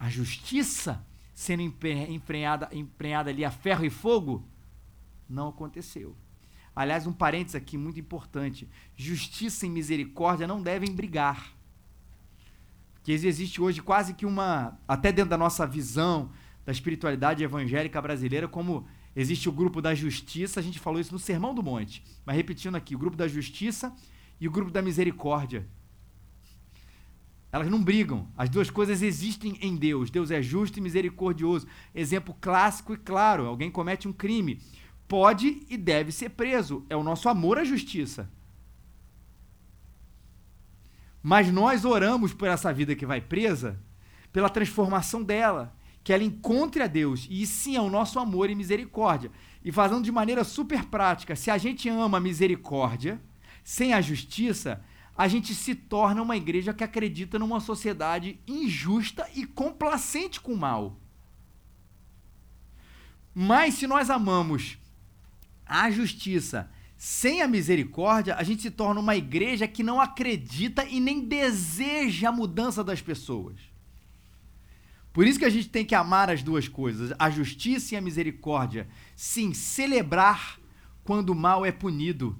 a 0.00 0.08
justiça, 0.08 1.04
sendo 1.34 1.62
emprenhada, 1.62 2.68
emprenhada 2.72 3.30
ali 3.30 3.44
a 3.44 3.50
ferro 3.50 3.84
e 3.84 3.90
fogo, 3.90 4.46
não 5.28 5.48
aconteceu. 5.48 6.16
Aliás, 6.74 7.06
um 7.06 7.12
parênteses 7.12 7.56
aqui 7.56 7.76
muito 7.76 8.00
importante: 8.00 8.68
justiça 8.96 9.66
e 9.66 9.70
misericórdia 9.70 10.46
não 10.46 10.62
devem 10.62 10.94
brigar. 10.94 11.52
Porque 12.94 13.12
existe 13.12 13.60
hoje 13.60 13.82
quase 13.82 14.14
que 14.14 14.24
uma, 14.24 14.78
até 14.88 15.12
dentro 15.12 15.30
da 15.30 15.36
nossa 15.36 15.66
visão 15.66 16.30
da 16.64 16.72
espiritualidade 16.72 17.44
evangélica 17.44 18.00
brasileira, 18.00 18.48
como 18.48 18.86
existe 19.14 19.48
o 19.48 19.52
grupo 19.52 19.82
da 19.82 19.94
justiça, 19.94 20.58
a 20.58 20.62
gente 20.62 20.80
falou 20.80 20.98
isso 20.98 21.12
no 21.12 21.18
Sermão 21.18 21.54
do 21.54 21.62
Monte, 21.62 22.02
mas 22.24 22.36
repetindo 22.36 22.76
aqui: 22.76 22.94
o 22.94 22.98
grupo 22.98 23.16
da 23.16 23.28
justiça 23.28 23.94
e 24.40 24.48
o 24.48 24.50
grupo 24.50 24.70
da 24.70 24.80
misericórdia. 24.80 25.66
Elas 27.54 27.70
não 27.70 27.80
brigam. 27.80 28.26
As 28.36 28.48
duas 28.48 28.68
coisas 28.68 29.00
existem 29.00 29.56
em 29.60 29.76
Deus. 29.76 30.10
Deus 30.10 30.32
é 30.32 30.42
justo 30.42 30.76
e 30.80 30.82
misericordioso. 30.82 31.68
Exemplo 31.94 32.36
clássico 32.40 32.92
e 32.92 32.96
claro: 32.96 33.46
alguém 33.46 33.70
comete 33.70 34.08
um 34.08 34.12
crime. 34.12 34.60
Pode 35.06 35.64
e 35.70 35.76
deve 35.76 36.10
ser 36.10 36.30
preso. 36.30 36.84
É 36.90 36.96
o 36.96 37.04
nosso 37.04 37.28
amor 37.28 37.56
à 37.56 37.62
justiça. 37.62 38.28
Mas 41.22 41.52
nós 41.52 41.84
oramos 41.84 42.34
por 42.34 42.48
essa 42.48 42.72
vida 42.72 42.96
que 42.96 43.06
vai 43.06 43.20
presa, 43.20 43.80
pela 44.32 44.50
transformação 44.50 45.22
dela, 45.22 45.76
que 46.02 46.12
ela 46.12 46.24
encontre 46.24 46.82
a 46.82 46.88
Deus. 46.88 47.28
E 47.30 47.46
sim 47.46 47.76
é 47.76 47.80
o 47.80 47.88
nosso 47.88 48.18
amor 48.18 48.50
e 48.50 48.56
misericórdia. 48.56 49.30
E 49.64 49.70
fazendo 49.70 50.02
de 50.02 50.10
maneira 50.10 50.42
super 50.42 50.86
prática, 50.86 51.36
se 51.36 51.52
a 51.52 51.56
gente 51.56 51.88
ama 51.88 52.18
a 52.18 52.20
misericórdia, 52.20 53.22
sem 53.62 53.94
a 53.94 54.00
justiça, 54.00 54.82
a 55.16 55.28
gente 55.28 55.54
se 55.54 55.74
torna 55.74 56.22
uma 56.22 56.36
igreja 56.36 56.74
que 56.74 56.82
acredita 56.82 57.38
numa 57.38 57.60
sociedade 57.60 58.40
injusta 58.46 59.28
e 59.34 59.46
complacente 59.46 60.40
com 60.40 60.52
o 60.52 60.58
mal. 60.58 60.98
Mas 63.34 63.74
se 63.74 63.86
nós 63.86 64.10
amamos 64.10 64.76
a 65.64 65.90
justiça 65.90 66.70
sem 66.96 67.42
a 67.42 67.48
misericórdia, 67.48 68.36
a 68.36 68.42
gente 68.42 68.62
se 68.62 68.70
torna 68.70 69.00
uma 69.00 69.16
igreja 69.16 69.68
que 69.68 69.82
não 69.82 70.00
acredita 70.00 70.84
e 70.84 71.00
nem 71.00 71.24
deseja 71.24 72.28
a 72.28 72.32
mudança 72.32 72.82
das 72.82 73.00
pessoas. 73.00 73.56
Por 75.12 75.26
isso 75.26 75.38
que 75.38 75.44
a 75.44 75.50
gente 75.50 75.68
tem 75.68 75.84
que 75.84 75.94
amar 75.94 76.28
as 76.28 76.42
duas 76.42 76.66
coisas, 76.66 77.12
a 77.18 77.30
justiça 77.30 77.94
e 77.94 77.96
a 77.96 78.00
misericórdia. 78.00 78.88
Sim, 79.14 79.54
celebrar 79.54 80.58
quando 81.04 81.30
o 81.30 81.34
mal 81.36 81.64
é 81.64 81.70
punido. 81.70 82.36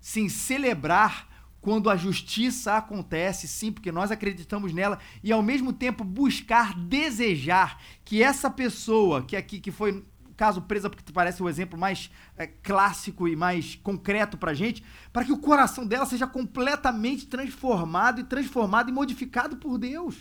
Sim, 0.00 0.28
celebrar 0.28 1.35
quando 1.66 1.90
a 1.90 1.96
justiça 1.96 2.76
acontece, 2.76 3.48
sim, 3.48 3.72
porque 3.72 3.90
nós 3.90 4.12
acreditamos 4.12 4.72
nela, 4.72 5.00
e 5.20 5.32
ao 5.32 5.42
mesmo 5.42 5.72
tempo 5.72 6.04
buscar 6.04 6.78
desejar 6.78 7.82
que 8.04 8.22
essa 8.22 8.48
pessoa, 8.48 9.24
que 9.24 9.34
aqui 9.34 9.58
que 9.58 9.72
foi 9.72 10.06
caso 10.36 10.62
presa, 10.62 10.88
porque 10.88 11.12
parece 11.12 11.42
o 11.42 11.48
exemplo 11.48 11.76
mais 11.76 12.08
é, 12.36 12.46
clássico 12.46 13.26
e 13.26 13.34
mais 13.34 13.74
concreto 13.82 14.38
para 14.38 14.54
gente, 14.54 14.84
para 15.12 15.24
que 15.24 15.32
o 15.32 15.38
coração 15.38 15.84
dela 15.84 16.06
seja 16.06 16.24
completamente 16.24 17.26
transformado 17.26 18.20
e 18.20 18.22
transformado 18.22 18.88
e 18.88 18.92
modificado 18.92 19.56
por 19.56 19.76
Deus. 19.76 20.14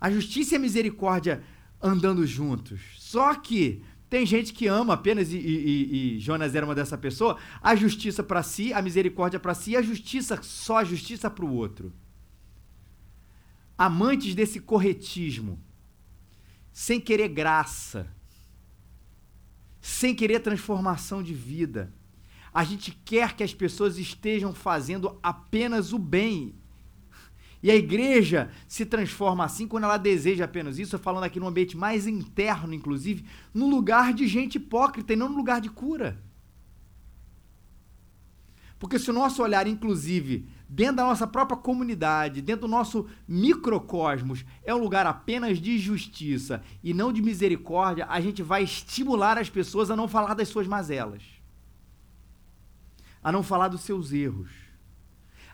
A 0.00 0.10
justiça 0.10 0.54
e 0.54 0.56
a 0.56 0.60
misericórdia 0.60 1.42
andando 1.78 2.26
juntos. 2.26 2.80
Só 2.96 3.34
que 3.34 3.84
tem 4.10 4.26
gente 4.26 4.52
que 4.52 4.66
ama 4.66 4.94
apenas, 4.94 5.32
e, 5.32 5.38
e, 5.38 6.16
e 6.16 6.18
Jonas 6.18 6.56
era 6.56 6.66
uma 6.66 6.74
dessa 6.74 6.98
pessoa, 6.98 7.38
a 7.62 7.76
justiça 7.76 8.24
para 8.24 8.42
si, 8.42 8.72
a 8.72 8.82
misericórdia 8.82 9.38
para 9.38 9.54
si, 9.54 9.70
e 9.70 9.76
a 9.76 9.82
justiça, 9.82 10.42
só 10.42 10.78
a 10.78 10.84
justiça 10.84 11.30
para 11.30 11.44
o 11.44 11.54
outro. 11.54 11.92
Amantes 13.78 14.34
desse 14.34 14.58
corretismo, 14.58 15.62
sem 16.72 17.00
querer 17.00 17.28
graça, 17.28 18.12
sem 19.80 20.12
querer 20.12 20.40
transformação 20.40 21.22
de 21.22 21.32
vida. 21.32 21.94
A 22.52 22.64
gente 22.64 22.90
quer 23.04 23.36
que 23.36 23.44
as 23.44 23.54
pessoas 23.54 23.96
estejam 23.96 24.52
fazendo 24.52 25.20
apenas 25.22 25.92
o 25.92 25.98
bem 26.00 26.59
e 27.62 27.70
a 27.70 27.76
igreja 27.76 28.50
se 28.66 28.86
transforma 28.86 29.44
assim 29.44 29.68
quando 29.68 29.84
ela 29.84 29.98
deseja 29.98 30.46
apenas 30.46 30.78
isso, 30.78 30.98
falando 30.98 31.24
aqui 31.24 31.38
no 31.38 31.46
ambiente 31.46 31.76
mais 31.76 32.06
interno, 32.06 32.72
inclusive, 32.72 33.24
no 33.52 33.68
lugar 33.68 34.14
de 34.14 34.26
gente 34.26 34.56
hipócrita 34.56 35.12
e 35.12 35.16
não 35.16 35.28
no 35.28 35.36
lugar 35.36 35.60
de 35.60 35.68
cura. 35.68 36.22
Porque 38.78 38.98
se 38.98 39.10
o 39.10 39.12
nosso 39.12 39.42
olhar, 39.42 39.66
inclusive, 39.66 40.48
dentro 40.66 40.96
da 40.96 41.04
nossa 41.04 41.26
própria 41.26 41.58
comunidade, 41.58 42.40
dentro 42.40 42.62
do 42.62 42.70
nosso 42.70 43.06
microcosmos, 43.28 44.42
é 44.64 44.74
um 44.74 44.78
lugar 44.78 45.06
apenas 45.06 45.60
de 45.60 45.78
justiça 45.78 46.62
e 46.82 46.94
não 46.94 47.12
de 47.12 47.20
misericórdia, 47.20 48.06
a 48.08 48.18
gente 48.22 48.42
vai 48.42 48.62
estimular 48.62 49.36
as 49.36 49.50
pessoas 49.50 49.90
a 49.90 49.96
não 49.96 50.08
falar 50.08 50.32
das 50.32 50.48
suas 50.48 50.66
mazelas, 50.66 51.22
a 53.22 53.30
não 53.30 53.42
falar 53.42 53.68
dos 53.68 53.82
seus 53.82 54.12
erros, 54.12 54.50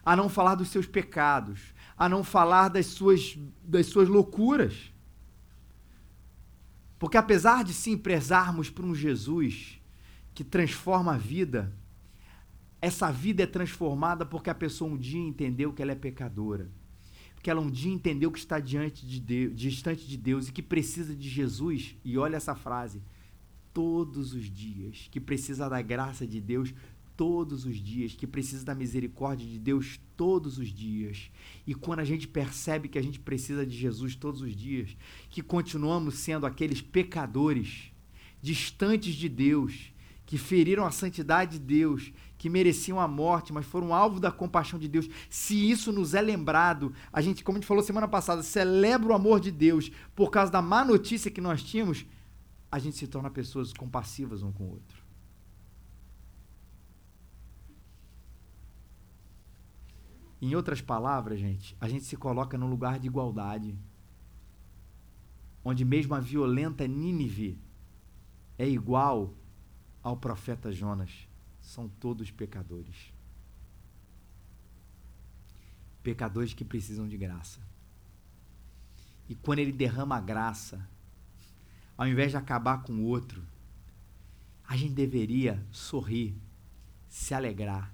a 0.05 0.15
não 0.15 0.29
falar 0.29 0.55
dos 0.55 0.69
seus 0.69 0.87
pecados, 0.87 1.75
a 1.97 2.09
não 2.09 2.23
falar 2.23 2.69
das 2.69 2.87
suas, 2.87 3.39
das 3.65 3.87
suas 3.87 4.09
loucuras. 4.09 4.93
Porque 6.99 7.17
apesar 7.17 7.65
de 7.65 7.73
sim 7.73 7.97
prezarmos 7.97 8.71
por 8.71 8.85
um 8.85 8.95
Jesus 8.95 9.81
que 10.35 10.45
transforma 10.45 11.15
a 11.15 11.19
vida, 11.19 11.73
essa 12.81 13.11
vida 13.11 13.43
é 13.43 13.47
transformada 13.47 14.25
porque 14.25 14.51
a 14.51 14.55
pessoa 14.55 14.91
um 14.91 14.97
dia 14.97 15.21
entendeu 15.21 15.73
que 15.73 15.83
ela 15.83 15.93
é 15.93 15.97
pecadora. 15.97 16.71
Porque 17.35 17.51
ela 17.51 17.61
um 17.61 17.71
dia 17.71 17.93
entendeu 17.93 18.31
que 18.31 18.39
está 18.39 18.59
diante 18.59 19.07
de 19.07 19.21
Deus, 19.21 19.57
distante 19.57 20.07
de 20.07 20.17
Deus 20.17 20.49
e 20.49 20.53
que 20.53 20.63
precisa 20.63 21.15
de 21.15 21.29
Jesus. 21.29 21.97
E 22.05 22.19
olha 22.19 22.37
essa 22.37 22.55
frase: 22.55 23.03
todos 23.73 24.35
os 24.35 24.45
dias, 24.45 25.09
que 25.11 25.21
precisa 25.21 25.69
da 25.69 25.81
graça 25.81 26.27
de 26.27 26.41
Deus 26.41 26.75
todos 27.17 27.65
os 27.65 27.77
dias, 27.77 28.15
que 28.15 28.27
precisa 28.27 28.65
da 28.65 28.75
misericórdia 28.75 29.47
de 29.47 29.59
Deus 29.59 29.99
todos 30.17 30.59
os 30.59 30.69
dias. 30.69 31.31
E 31.67 31.75
quando 31.75 32.01
a 32.01 32.05
gente 32.05 32.29
percebe 32.29 32.89
que 32.89 32.99
a 32.99 33.03
gente 33.03 33.19
precisa 33.19 33.65
de 33.65 33.77
Jesus 33.77 34.15
todos 34.15 34.43
os 34.43 34.55
dias, 34.55 34.97
que 35.31 35.43
continuamos 35.43 36.17
sendo 36.17 36.47
aqueles 36.47 36.83
pecadores 36.83 37.91
distantes 38.43 39.15
de 39.15 39.29
Deus, 39.29 39.93
que 40.27 40.37
feriram 40.37 40.85
a 40.85 40.91
santidade 40.91 41.53
de 41.53 41.65
Deus, 41.65 42.13
que 42.37 42.51
mereciam 42.51 43.01
a 43.01 43.09
morte, 43.09 43.53
mas 43.53 43.65
foram 43.65 43.95
alvo 43.95 44.21
da 44.21 44.31
compaixão 44.31 44.79
de 44.79 44.89
Deus. 44.89 45.09
Se 45.31 45.71
isso 45.71 45.93
nos 45.93 46.15
é 46.15 46.21
lembrado, 46.21 46.93
a 47.13 47.21
gente, 47.21 47.43
como 47.43 47.57
a 47.57 47.61
gente 47.61 47.69
falou 47.69 47.83
semana 47.83 48.09
passada, 48.09 48.43
celebra 48.43 49.09
o 49.09 49.15
amor 49.15 49.41
de 49.41 49.51
Deus 49.51 49.91
por 50.15 50.31
causa 50.31 50.51
da 50.51 50.61
má 50.61 50.85
notícia 50.85 51.31
que 51.31 51.41
nós 51.41 51.63
tínhamos, 51.63 52.05
a 52.71 52.79
gente 52.79 52.97
se 52.97 53.07
torna 53.07 53.31
pessoas 53.31 53.73
compassivas 53.73 54.43
um 54.43 54.53
com 54.53 54.65
o 54.65 54.71
outro. 54.71 54.96
Em 60.47 60.55
outras 60.55 60.81
palavras, 60.81 61.41
gente, 61.41 61.77
a 61.81 61.89
gente 61.89 62.05
se 62.05 62.17
coloca 62.17 62.57
num 62.57 62.71
lugar 62.71 63.01
de 63.01 63.09
igualdade, 63.09 63.77
onde 65.65 65.85
mesmo 65.85 66.15
a 66.15 66.21
violenta 66.21 66.87
Nínive 66.87 67.59
é 68.57 68.69
igual 68.69 69.35
ao 70.05 70.17
profeta 70.17 70.71
Jonas. 70.71 71.29
São 71.61 71.89
todos 71.89 72.31
pecadores. 72.31 73.13
Pecadores 76.05 76.55
que 76.55 76.65
precisam 76.65 77.09
de 77.09 77.17
graça. 77.17 77.59
E 79.29 79.35
quando 79.35 79.59
ele 79.59 79.73
derrama 79.73 80.17
a 80.17 80.21
graça, 80.21 80.89
ao 81.99 82.07
invés 82.07 82.31
de 82.31 82.37
acabar 82.37 82.85
com 82.85 82.93
o 82.93 83.05
outro, 83.07 83.43
a 84.65 84.77
gente 84.77 84.95
deveria 84.95 85.61
sorrir, 85.73 86.41
se 87.09 87.35
alegrar, 87.35 87.93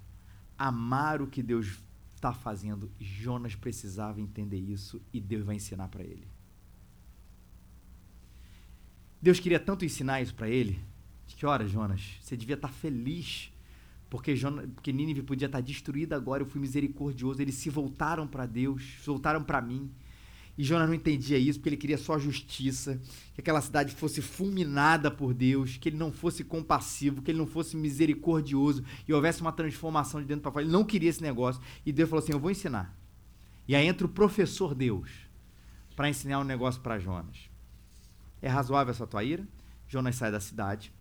amar 0.55 1.19
o 1.19 1.25
que 1.25 1.41
Deus 1.41 1.81
está 2.23 2.33
fazendo. 2.33 2.89
Jonas 2.99 3.53
precisava 3.55 4.21
entender 4.21 4.59
isso 4.59 5.01
e 5.11 5.19
Deus 5.19 5.43
vai 5.43 5.55
ensinar 5.55 5.89
para 5.89 6.03
ele. 6.03 6.25
Deus 9.21 9.39
queria 9.39 9.59
tanto 9.59 9.83
ensinar 9.83 10.21
isso 10.21 10.33
para 10.33 10.47
ele. 10.47 10.79
De 11.27 11.35
que 11.35 11.45
hora, 11.45 11.67
Jonas? 11.67 12.17
Você 12.21 12.37
devia 12.37 12.55
estar 12.55 12.69
tá 12.69 12.73
feliz 12.73 13.51
porque, 14.09 14.35
Jonas, 14.35 14.69
porque 14.75 14.93
Nínive 14.93 15.23
podia 15.23 15.47
estar 15.47 15.57
tá 15.57 15.63
destruída 15.63 16.15
agora. 16.15 16.43
Eu 16.43 16.47
fui 16.47 16.61
misericordioso. 16.61 17.41
Eles 17.41 17.55
se 17.55 17.69
voltaram 17.69 18.27
para 18.27 18.45
Deus, 18.45 18.99
voltaram 19.05 19.43
para 19.43 19.59
mim. 19.59 19.89
E 20.57 20.63
Jonas 20.63 20.87
não 20.87 20.93
entendia 20.93 21.37
isso 21.37 21.59
porque 21.59 21.69
ele 21.69 21.77
queria 21.77 21.97
só 21.97 22.19
justiça, 22.19 23.01
que 23.33 23.41
aquela 23.41 23.59
cidade 23.59 23.95
fosse 23.95 24.21
fulminada 24.21 25.09
por 25.09 25.33
Deus, 25.33 25.77
que 25.77 25.89
ele 25.89 25.97
não 25.97 26.11
fosse 26.11 26.43
compassivo, 26.43 27.21
que 27.23 27.31
ele 27.31 27.39
não 27.39 27.47
fosse 27.47 27.75
misericordioso 27.75 28.83
e 29.07 29.13
houvesse 29.13 29.41
uma 29.41 29.51
transformação 29.51 30.21
de 30.21 30.27
dentro 30.27 30.43
para 30.43 30.51
fora. 30.51 30.65
Ele 30.65 30.71
não 30.71 30.83
queria 30.83 31.09
esse 31.09 31.23
negócio. 31.23 31.61
E 31.83 31.91
Deus 31.91 32.09
falou 32.09 32.23
assim: 32.23 32.33
Eu 32.33 32.39
vou 32.39 32.51
ensinar. 32.51 32.95
E 33.67 33.75
aí 33.75 33.87
entra 33.87 34.05
o 34.05 34.09
professor 34.09 34.75
Deus 34.75 35.09
para 35.95 36.09
ensinar 36.09 36.39
um 36.39 36.43
negócio 36.43 36.81
para 36.81 36.99
Jonas. 36.99 37.49
É 38.41 38.47
razoável 38.47 38.91
essa 38.91 39.07
tua 39.07 39.23
ira? 39.23 39.47
Jonas 39.87 40.15
sai 40.15 40.31
da 40.31 40.39
cidade, 40.39 40.93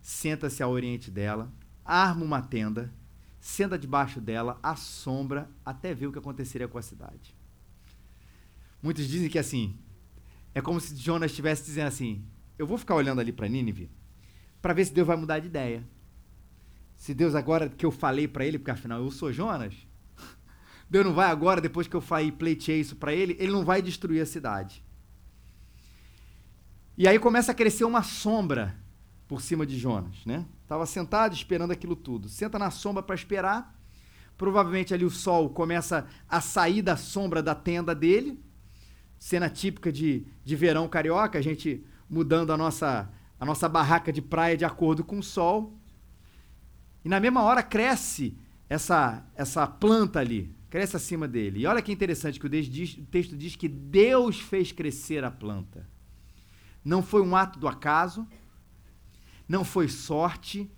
senta-se 0.00 0.62
ao 0.62 0.70
oriente 0.70 1.10
dela, 1.10 1.52
arma 1.84 2.24
uma 2.24 2.42
tenda, 2.42 2.92
senta 3.40 3.78
debaixo 3.78 4.20
dela, 4.20 4.58
assombra 4.62 5.50
até 5.64 5.94
ver 5.94 6.08
o 6.08 6.12
que 6.12 6.18
aconteceria 6.18 6.68
com 6.68 6.78
a 6.78 6.82
cidade. 6.82 7.37
Muitos 8.82 9.08
dizem 9.08 9.28
que 9.28 9.38
assim, 9.38 9.76
é 10.54 10.60
como 10.60 10.80
se 10.80 10.96
Jonas 10.96 11.30
estivesse 11.30 11.64
dizendo 11.64 11.88
assim: 11.88 12.24
eu 12.58 12.66
vou 12.66 12.78
ficar 12.78 12.94
olhando 12.94 13.20
ali 13.20 13.32
para 13.32 13.48
Nínive 13.48 13.90
para 14.60 14.74
ver 14.74 14.84
se 14.84 14.92
Deus 14.92 15.06
vai 15.06 15.16
mudar 15.16 15.38
de 15.38 15.46
ideia. 15.46 15.84
Se 16.96 17.14
Deus 17.14 17.34
agora 17.34 17.68
que 17.68 17.86
eu 17.86 17.92
falei 17.92 18.26
para 18.26 18.44
ele, 18.44 18.58
porque 18.58 18.72
afinal 18.72 19.00
eu 19.00 19.10
sou 19.10 19.32
Jonas, 19.32 19.74
Deus 20.90 21.06
não 21.06 21.14
vai 21.14 21.30
agora, 21.30 21.60
depois 21.60 21.86
que 21.86 21.94
eu 21.94 22.00
falei, 22.00 22.32
pleiteei 22.32 22.80
isso 22.80 22.96
para 22.96 23.14
ele, 23.14 23.36
ele 23.38 23.52
não 23.52 23.64
vai 23.64 23.80
destruir 23.80 24.20
a 24.20 24.26
cidade. 24.26 24.84
E 26.96 27.06
aí 27.06 27.18
começa 27.20 27.52
a 27.52 27.54
crescer 27.54 27.84
uma 27.84 28.02
sombra 28.02 28.76
por 29.28 29.40
cima 29.40 29.64
de 29.64 29.78
Jonas, 29.78 30.26
né? 30.26 30.44
Tava 30.66 30.84
sentado 30.86 31.34
esperando 31.34 31.70
aquilo 31.70 31.94
tudo. 31.94 32.28
Senta 32.28 32.58
na 32.58 32.72
sombra 32.72 33.02
para 33.02 33.14
esperar. 33.14 33.78
Provavelmente 34.36 34.92
ali 34.92 35.04
o 35.04 35.10
sol 35.10 35.50
começa 35.50 36.06
a 36.28 36.40
sair 36.40 36.82
da 36.82 36.96
sombra 36.96 37.40
da 37.40 37.54
tenda 37.54 37.94
dele 37.94 38.42
cena 39.18 39.50
típica 39.50 39.90
de, 39.90 40.26
de 40.44 40.56
verão 40.56 40.88
carioca, 40.88 41.38
a 41.38 41.42
gente 41.42 41.84
mudando 42.08 42.52
a 42.52 42.56
nossa, 42.56 43.10
a 43.38 43.44
nossa 43.44 43.68
barraca 43.68 44.12
de 44.12 44.22
praia 44.22 44.56
de 44.56 44.64
acordo 44.64 45.04
com 45.04 45.18
o 45.18 45.22
sol. 45.22 45.78
E 47.04 47.08
na 47.08 47.20
mesma 47.20 47.42
hora 47.42 47.62
cresce 47.62 48.36
essa, 48.68 49.26
essa 49.34 49.66
planta 49.66 50.20
ali, 50.20 50.54
cresce 50.70 50.96
acima 50.96 51.26
dele. 51.26 51.60
E 51.60 51.66
olha 51.66 51.82
que 51.82 51.92
interessante 51.92 52.38
que 52.38 52.46
o, 52.46 52.50
texto 52.50 53.36
diz 53.36 53.56
que 53.56 53.68
Deus 53.68 54.40
fez 54.40 54.72
crescer 54.72 55.24
a 55.24 55.30
planta. 55.30 55.88
Não 56.84 57.02
foi 57.02 57.22
um 57.22 57.34
ato 57.34 57.58
do 57.58 57.68
acaso, 57.68 58.26
não 59.48 59.64
foi 59.64 59.88
sorte, 59.88 60.70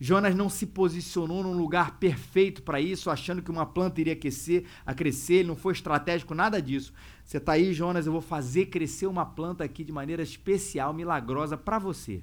Jonas 0.00 0.34
não 0.34 0.50
se 0.50 0.66
posicionou 0.66 1.42
num 1.42 1.56
lugar 1.56 1.98
perfeito 1.98 2.62
para 2.62 2.80
isso, 2.80 3.10
achando 3.10 3.42
que 3.42 3.50
uma 3.50 3.64
planta 3.64 4.00
iria 4.00 4.12
aquecer, 4.12 4.66
a 4.84 4.92
crescer, 4.92 5.36
ele 5.36 5.48
não 5.48 5.56
foi 5.56 5.72
estratégico, 5.72 6.34
nada 6.34 6.60
disso. 6.60 6.92
Você 7.24 7.38
está 7.38 7.52
aí, 7.52 7.72
Jonas, 7.72 8.06
eu 8.06 8.12
vou 8.12 8.20
fazer 8.20 8.66
crescer 8.66 9.06
uma 9.06 9.24
planta 9.24 9.64
aqui 9.64 9.82
de 9.82 9.92
maneira 9.92 10.22
especial, 10.22 10.92
milagrosa 10.92 11.56
para 11.56 11.78
você. 11.78 12.22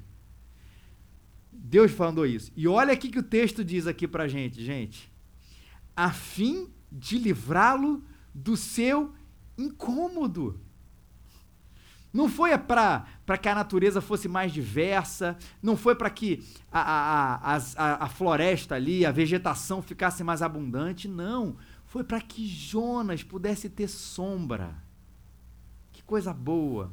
Deus 1.52 1.92
falando 1.92 2.26
isso. 2.26 2.52
E 2.56 2.68
olha 2.68 2.94
aqui 2.94 3.10
que 3.10 3.20
o 3.20 3.24
texto 3.24 3.64
diz 3.64 3.88
aqui 3.88 4.08
para 4.08 4.28
gente, 4.28 4.64
gente. 4.64 5.12
A 5.96 6.12
fim 6.12 6.70
de 6.92 7.18
livrá-lo 7.18 8.04
do 8.34 8.56
seu 8.56 9.14
incômodo. 9.58 10.60
Não 12.14 12.28
foi 12.28 12.58
para 12.58 13.38
que 13.42 13.48
a 13.48 13.56
natureza 13.56 14.02
fosse 14.02 14.28
mais 14.28 14.52
diversa, 14.52 15.38
não 15.64 15.78
foi 15.78 15.96
para 15.96 16.10
que 16.10 16.44
a, 16.70 16.82
a, 16.82 17.56
a, 17.56 18.06
a, 18.06 18.10
floresta 18.10 18.76
ali, 18.76 19.06
a 19.06 19.12
vegetação 19.12 19.82
ficasse 19.82 20.22
mais 20.24 20.42
abundante, 20.42 21.08
não. 21.08 21.56
Foi 21.86 22.04
para 22.04 22.20
que 22.20 22.46
Jonas 22.46 23.24
pudesse 23.24 23.70
ter 23.70 23.88
sombra. 23.88 24.76
Que 26.02 26.06
coisa 26.06 26.34
boa. 26.34 26.92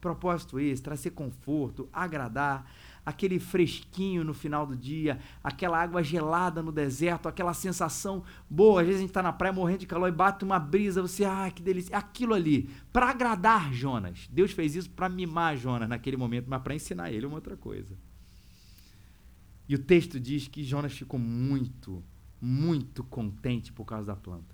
Propósito 0.00 0.60
esse, 0.60 0.82
trazer 0.82 1.10
conforto, 1.10 1.88
agradar 1.92 2.70
aquele 3.04 3.38
fresquinho 3.38 4.22
no 4.22 4.32
final 4.32 4.66
do 4.66 4.76
dia, 4.76 5.18
aquela 5.42 5.80
água 5.80 6.02
gelada 6.02 6.62
no 6.62 6.70
deserto, 6.70 7.28
aquela 7.28 7.52
sensação 7.52 8.22
boa. 8.48 8.80
Às 8.80 8.86
vezes 8.86 8.98
a 8.98 9.02
gente 9.02 9.10
está 9.10 9.22
na 9.22 9.32
praia 9.32 9.52
morrendo 9.52 9.80
de 9.80 9.86
calor 9.86 10.08
e 10.08 10.12
bate 10.12 10.44
uma 10.44 10.58
brisa, 10.58 11.02
você, 11.02 11.24
ah, 11.24 11.50
que 11.50 11.62
delícia. 11.62 11.96
Aquilo 11.96 12.34
ali, 12.34 12.70
para 12.92 13.10
agradar 13.10 13.72
Jonas. 13.72 14.28
Deus 14.30 14.52
fez 14.52 14.76
isso 14.76 14.90
para 14.90 15.08
mimar 15.08 15.56
Jonas 15.56 15.88
naquele 15.88 16.16
momento, 16.16 16.46
mas 16.48 16.62
para 16.62 16.74
ensinar 16.74 17.10
ele 17.10 17.26
uma 17.26 17.36
outra 17.36 17.56
coisa. 17.56 17.96
E 19.68 19.74
o 19.74 19.78
texto 19.78 20.20
diz 20.20 20.46
que 20.46 20.62
Jonas 20.62 20.92
ficou 20.92 21.18
muito, 21.18 22.02
muito 22.40 23.02
contente 23.02 23.72
por 23.72 23.84
causa 23.84 24.06
da 24.06 24.16
planta. 24.16 24.53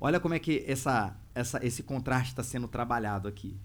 Olha 0.00 0.20
como 0.20 0.34
é 0.34 0.38
que 0.38 0.64
essa, 0.66 1.16
essa, 1.34 1.64
esse 1.64 1.82
contraste 1.82 2.32
está 2.32 2.42
sendo 2.42 2.68
trabalhado 2.68 3.26
aqui. 3.26 3.56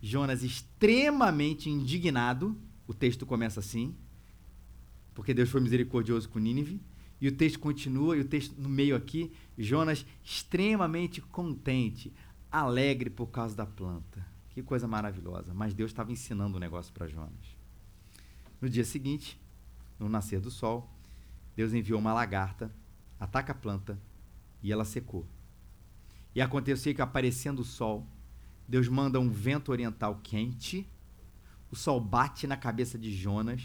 Jonas 0.00 0.42
extremamente 0.42 1.68
indignado, 1.68 2.56
o 2.86 2.94
texto 2.94 3.26
começa 3.26 3.60
assim, 3.60 3.94
porque 5.14 5.34
Deus 5.34 5.50
foi 5.50 5.60
misericordioso 5.60 6.28
com 6.28 6.38
Nínive, 6.38 6.80
e 7.20 7.28
o 7.28 7.32
texto 7.32 7.58
continua, 7.58 8.16
e 8.16 8.20
o 8.20 8.24
texto 8.24 8.54
no 8.60 8.68
meio 8.68 8.94
aqui, 8.94 9.32
Jonas 9.56 10.04
extremamente 10.22 11.20
contente, 11.20 12.12
alegre 12.50 13.10
por 13.10 13.28
causa 13.28 13.56
da 13.56 13.66
planta. 13.66 14.26
Que 14.50 14.62
coisa 14.62 14.86
maravilhosa. 14.86 15.52
Mas 15.52 15.74
Deus 15.74 15.90
estava 15.90 16.12
ensinando 16.12 16.56
um 16.56 16.60
negócio 16.60 16.92
para 16.92 17.06
Jonas. 17.06 17.56
No 18.60 18.68
dia 18.68 18.84
seguinte, 18.84 19.38
no 19.98 20.08
nascer 20.08 20.40
do 20.40 20.50
sol, 20.50 20.90
Deus 21.54 21.72
enviou 21.72 21.98
uma 21.98 22.12
lagarta, 22.12 22.74
ataca 23.18 23.52
a 23.52 23.54
planta 23.54 23.98
e 24.62 24.72
ela 24.72 24.84
secou. 24.84 25.26
E 26.36 26.42
aconteceu 26.42 26.94
que 26.94 27.00
aparecendo 27.00 27.60
o 27.60 27.64
sol, 27.64 28.06
Deus 28.68 28.88
manda 28.88 29.18
um 29.18 29.30
vento 29.30 29.72
oriental 29.72 30.20
quente, 30.22 30.86
o 31.72 31.74
sol 31.74 31.98
bate 31.98 32.46
na 32.46 32.58
cabeça 32.58 32.98
de 32.98 33.10
Jonas, 33.10 33.62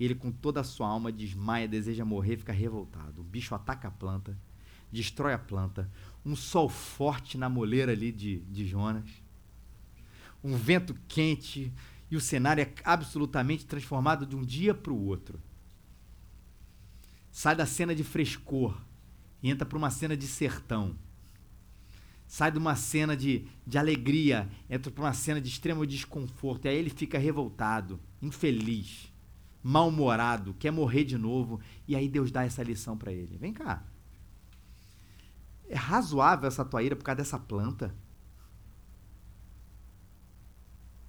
e 0.00 0.04
ele, 0.06 0.14
com 0.14 0.32
toda 0.32 0.62
a 0.62 0.64
sua 0.64 0.88
alma, 0.88 1.12
desmaia, 1.12 1.68
deseja 1.68 2.06
morrer, 2.06 2.38
fica 2.38 2.54
revoltado. 2.54 3.20
O 3.20 3.24
bicho 3.24 3.54
ataca 3.54 3.88
a 3.88 3.90
planta, 3.90 4.34
destrói 4.90 5.34
a 5.34 5.38
planta, 5.38 5.90
um 6.24 6.34
sol 6.34 6.70
forte 6.70 7.36
na 7.36 7.50
moleira 7.50 7.92
ali 7.92 8.10
de, 8.10 8.38
de 8.44 8.66
Jonas, 8.66 9.10
um 10.42 10.56
vento 10.56 10.96
quente, 11.06 11.70
e 12.10 12.16
o 12.16 12.20
cenário 12.20 12.62
é 12.62 12.72
absolutamente 12.82 13.66
transformado 13.66 14.24
de 14.24 14.34
um 14.34 14.42
dia 14.42 14.72
para 14.72 14.92
o 14.92 15.04
outro. 15.04 15.38
sai 17.30 17.54
da 17.54 17.66
cena 17.66 17.94
de 17.94 18.02
frescor 18.02 18.74
e 19.42 19.50
entra 19.50 19.66
para 19.66 19.76
uma 19.76 19.90
cena 19.90 20.16
de 20.16 20.26
sertão. 20.26 20.96
Sai 22.26 22.50
de 22.50 22.58
uma 22.58 22.74
cena 22.74 23.16
de, 23.16 23.46
de 23.66 23.78
alegria, 23.78 24.48
entra 24.68 24.90
para 24.90 25.04
uma 25.04 25.12
cena 25.12 25.40
de 25.40 25.48
extremo 25.48 25.86
desconforto. 25.86 26.64
E 26.64 26.68
aí 26.68 26.76
ele 26.76 26.90
fica 26.90 27.18
revoltado, 27.18 28.00
infeliz, 28.20 29.12
mal-humorado, 29.62 30.54
quer 30.58 30.70
morrer 30.70 31.04
de 31.04 31.16
novo. 31.16 31.60
E 31.86 31.94
aí 31.94 32.08
Deus 32.08 32.30
dá 32.30 32.44
essa 32.44 32.62
lição 32.62 32.96
para 32.96 33.12
ele: 33.12 33.36
vem 33.36 33.52
cá. 33.52 33.84
É 35.68 35.76
razoável 35.76 36.46
essa 36.46 36.64
tua 36.64 36.82
ira 36.82 36.96
por 36.96 37.04
causa 37.04 37.16
dessa 37.16 37.38
planta? 37.38 37.94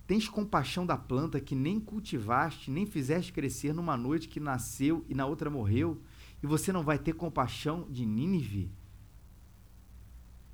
Tens 0.07 0.29
compaixão 0.29 0.85
da 0.85 0.97
planta 0.97 1.39
que 1.39 1.53
nem 1.53 1.79
cultivaste, 1.81 2.71
nem 2.71 2.85
fizeste 2.85 3.33
crescer 3.33 3.73
numa 3.73 3.97
noite 3.97 4.29
que 4.29 4.39
nasceu 4.39 5.05
e 5.09 5.13
na 5.13 5.25
outra 5.25 5.49
morreu, 5.49 6.01
e 6.41 6.47
você 6.47 6.71
não 6.71 6.81
vai 6.81 6.97
ter 6.97 7.13
compaixão 7.13 7.85
de 7.89 8.05
Nínive? 8.05 8.71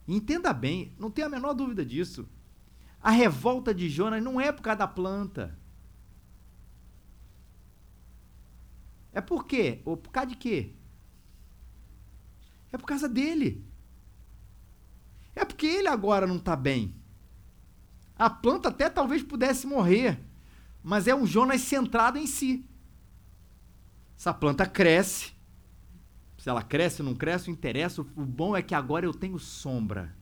Entenda 0.07 0.51
bem, 0.51 0.93
não 0.99 1.09
tenha 1.09 1.27
a 1.27 1.29
menor 1.29 1.53
dúvida 1.53 1.85
disso. 1.85 2.27
A 3.01 3.11
revolta 3.11 3.73
de 3.73 3.89
Jonas 3.89 4.23
não 4.23 4.39
é 4.39 4.51
por 4.51 4.61
causa 4.61 4.79
da 4.79 4.87
planta. 4.87 5.57
É 9.11 9.21
por 9.21 9.45
quê? 9.45 9.81
Ou 9.85 9.95
por 9.95 10.11
causa 10.11 10.29
de 10.29 10.35
quê? 10.35 10.73
É 12.71 12.77
por 12.77 12.85
causa 12.85 13.07
dele. 13.07 13.63
É 15.35 15.45
porque 15.45 15.67
ele 15.67 15.87
agora 15.87 16.25
não 16.25 16.37
está 16.37 16.55
bem. 16.55 16.95
A 18.15 18.29
planta 18.29 18.69
até 18.69 18.89
talvez 18.89 19.23
pudesse 19.23 19.65
morrer, 19.67 20.19
mas 20.83 21.07
é 21.07 21.15
um 21.15 21.25
Jonas 21.25 21.61
centrado 21.61 22.17
em 22.17 22.27
si. 22.27 22.65
Essa 24.17 24.33
planta 24.33 24.65
cresce. 24.65 25.33
Se 26.43 26.49
ela 26.49 26.62
cresce 26.62 27.01
ou 27.01 27.08
não 27.08 27.15
cresce, 27.15 27.47
não 27.47 27.53
interessa. 27.53 28.01
O 28.01 28.25
bom 28.25 28.53
é 28.53 28.62
que 28.62 28.75
agora 28.75 29.06
eu 29.06 29.13
tenho 29.13 29.39
sombra. 29.39 30.13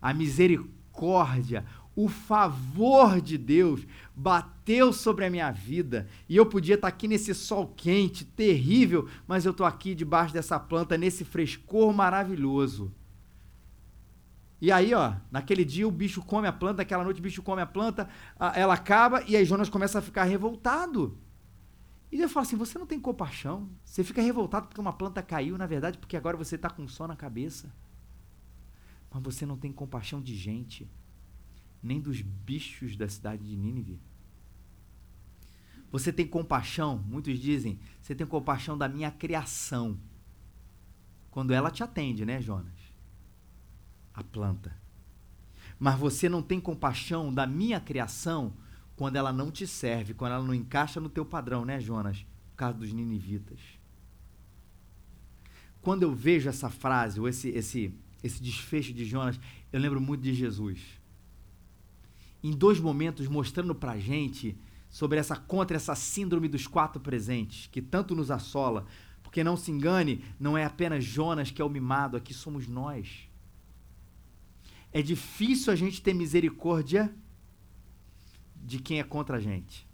A 0.00 0.14
misericórdia, 0.14 1.64
o 1.96 2.08
favor 2.08 3.20
de 3.20 3.36
Deus 3.36 3.84
bateu 4.14 4.92
sobre 4.92 5.24
a 5.24 5.30
minha 5.30 5.50
vida 5.50 6.06
e 6.28 6.36
eu 6.36 6.46
podia 6.46 6.76
estar 6.76 6.86
aqui 6.86 7.08
nesse 7.08 7.34
sol 7.34 7.66
quente, 7.76 8.24
terrível, 8.24 9.08
mas 9.26 9.44
eu 9.44 9.50
estou 9.50 9.66
aqui 9.66 9.92
debaixo 9.92 10.32
dessa 10.32 10.56
planta, 10.60 10.96
nesse 10.96 11.24
frescor 11.24 11.92
maravilhoso. 11.92 12.94
E 14.60 14.70
aí, 14.70 14.94
ó, 14.94 15.14
naquele 15.32 15.64
dia 15.64 15.88
o 15.88 15.90
bicho 15.90 16.22
come 16.22 16.46
a 16.46 16.52
planta, 16.52 16.82
aquela 16.82 17.02
noite 17.02 17.18
o 17.18 17.24
bicho 17.24 17.42
come 17.42 17.60
a 17.60 17.66
planta, 17.66 18.08
ela 18.54 18.74
acaba 18.74 19.24
e 19.26 19.34
aí 19.34 19.44
Jonas 19.44 19.68
começa 19.68 19.98
a 19.98 20.02
ficar 20.02 20.22
revoltado. 20.22 21.18
E 22.16 22.18
Deus 22.18 22.32
fala 22.32 22.46
assim: 22.46 22.56
você 22.56 22.78
não 22.78 22.86
tem 22.86 22.98
compaixão, 22.98 23.68
você 23.84 24.02
fica 24.02 24.22
revoltado 24.22 24.68
porque 24.68 24.80
uma 24.80 24.94
planta 24.94 25.22
caiu, 25.22 25.58
na 25.58 25.66
verdade, 25.66 25.98
porque 25.98 26.16
agora 26.16 26.34
você 26.34 26.54
está 26.54 26.70
com 26.70 26.88
sol 26.88 27.06
na 27.06 27.14
cabeça. 27.14 27.70
Mas 29.12 29.22
você 29.22 29.44
não 29.44 29.58
tem 29.58 29.70
compaixão 29.70 30.22
de 30.22 30.34
gente, 30.34 30.90
nem 31.82 32.00
dos 32.00 32.22
bichos 32.22 32.96
da 32.96 33.06
cidade 33.06 33.46
de 33.46 33.54
Nínive. 33.54 34.00
Você 35.92 36.10
tem 36.10 36.26
compaixão, 36.26 36.96
muitos 37.06 37.38
dizem, 37.38 37.78
você 38.00 38.14
tem 38.14 38.26
compaixão 38.26 38.78
da 38.78 38.88
minha 38.88 39.10
criação. 39.10 40.00
Quando 41.30 41.52
ela 41.52 41.70
te 41.70 41.82
atende, 41.82 42.24
né, 42.24 42.40
Jonas? 42.40 42.72
a 44.14 44.24
planta. 44.24 44.74
Mas 45.78 45.98
você 45.98 46.30
não 46.30 46.40
tem 46.40 46.58
compaixão 46.58 47.30
da 47.30 47.46
minha 47.46 47.78
criação 47.78 48.54
quando 48.96 49.16
ela 49.16 49.32
não 49.32 49.50
te 49.50 49.66
serve, 49.66 50.14
quando 50.14 50.32
ela 50.32 50.44
não 50.44 50.54
encaixa 50.54 50.98
no 50.98 51.10
teu 51.10 51.24
padrão, 51.24 51.64
né, 51.64 51.78
Jonas? 51.78 52.26
Por 52.50 52.56
causa 52.56 52.78
dos 52.78 52.92
ninivitas. 52.92 53.60
Quando 55.82 56.02
eu 56.02 56.14
vejo 56.14 56.48
essa 56.48 56.70
frase, 56.70 57.20
ou 57.20 57.28
esse, 57.28 57.50
esse, 57.50 57.94
esse 58.22 58.42
desfecho 58.42 58.94
de 58.94 59.04
Jonas, 59.04 59.38
eu 59.70 59.78
lembro 59.78 60.00
muito 60.00 60.22
de 60.22 60.34
Jesus. 60.34 60.80
Em 62.42 62.50
dois 62.50 62.80
momentos, 62.80 63.28
mostrando 63.28 63.74
pra 63.74 63.98
gente 63.98 64.56
sobre 64.88 65.18
essa 65.18 65.36
contra 65.36 65.76
essa 65.76 65.94
síndrome 65.94 66.48
dos 66.48 66.66
quatro 66.66 67.00
presentes, 67.00 67.68
que 67.70 67.82
tanto 67.82 68.16
nos 68.16 68.30
assola. 68.30 68.86
Porque 69.22 69.44
não 69.44 69.56
se 69.56 69.70
engane, 69.70 70.24
não 70.40 70.56
é 70.56 70.64
apenas 70.64 71.04
Jonas 71.04 71.50
que 71.50 71.60
é 71.60 71.64
o 71.64 71.68
mimado, 71.68 72.16
aqui 72.16 72.32
somos 72.32 72.66
nós. 72.66 73.28
É 74.90 75.02
difícil 75.02 75.70
a 75.70 75.76
gente 75.76 76.00
ter 76.00 76.14
misericórdia 76.14 77.14
de 78.66 78.78
quem 78.78 79.00
é 79.00 79.04
contra 79.04 79.36
a 79.36 79.40
gente. 79.40 79.86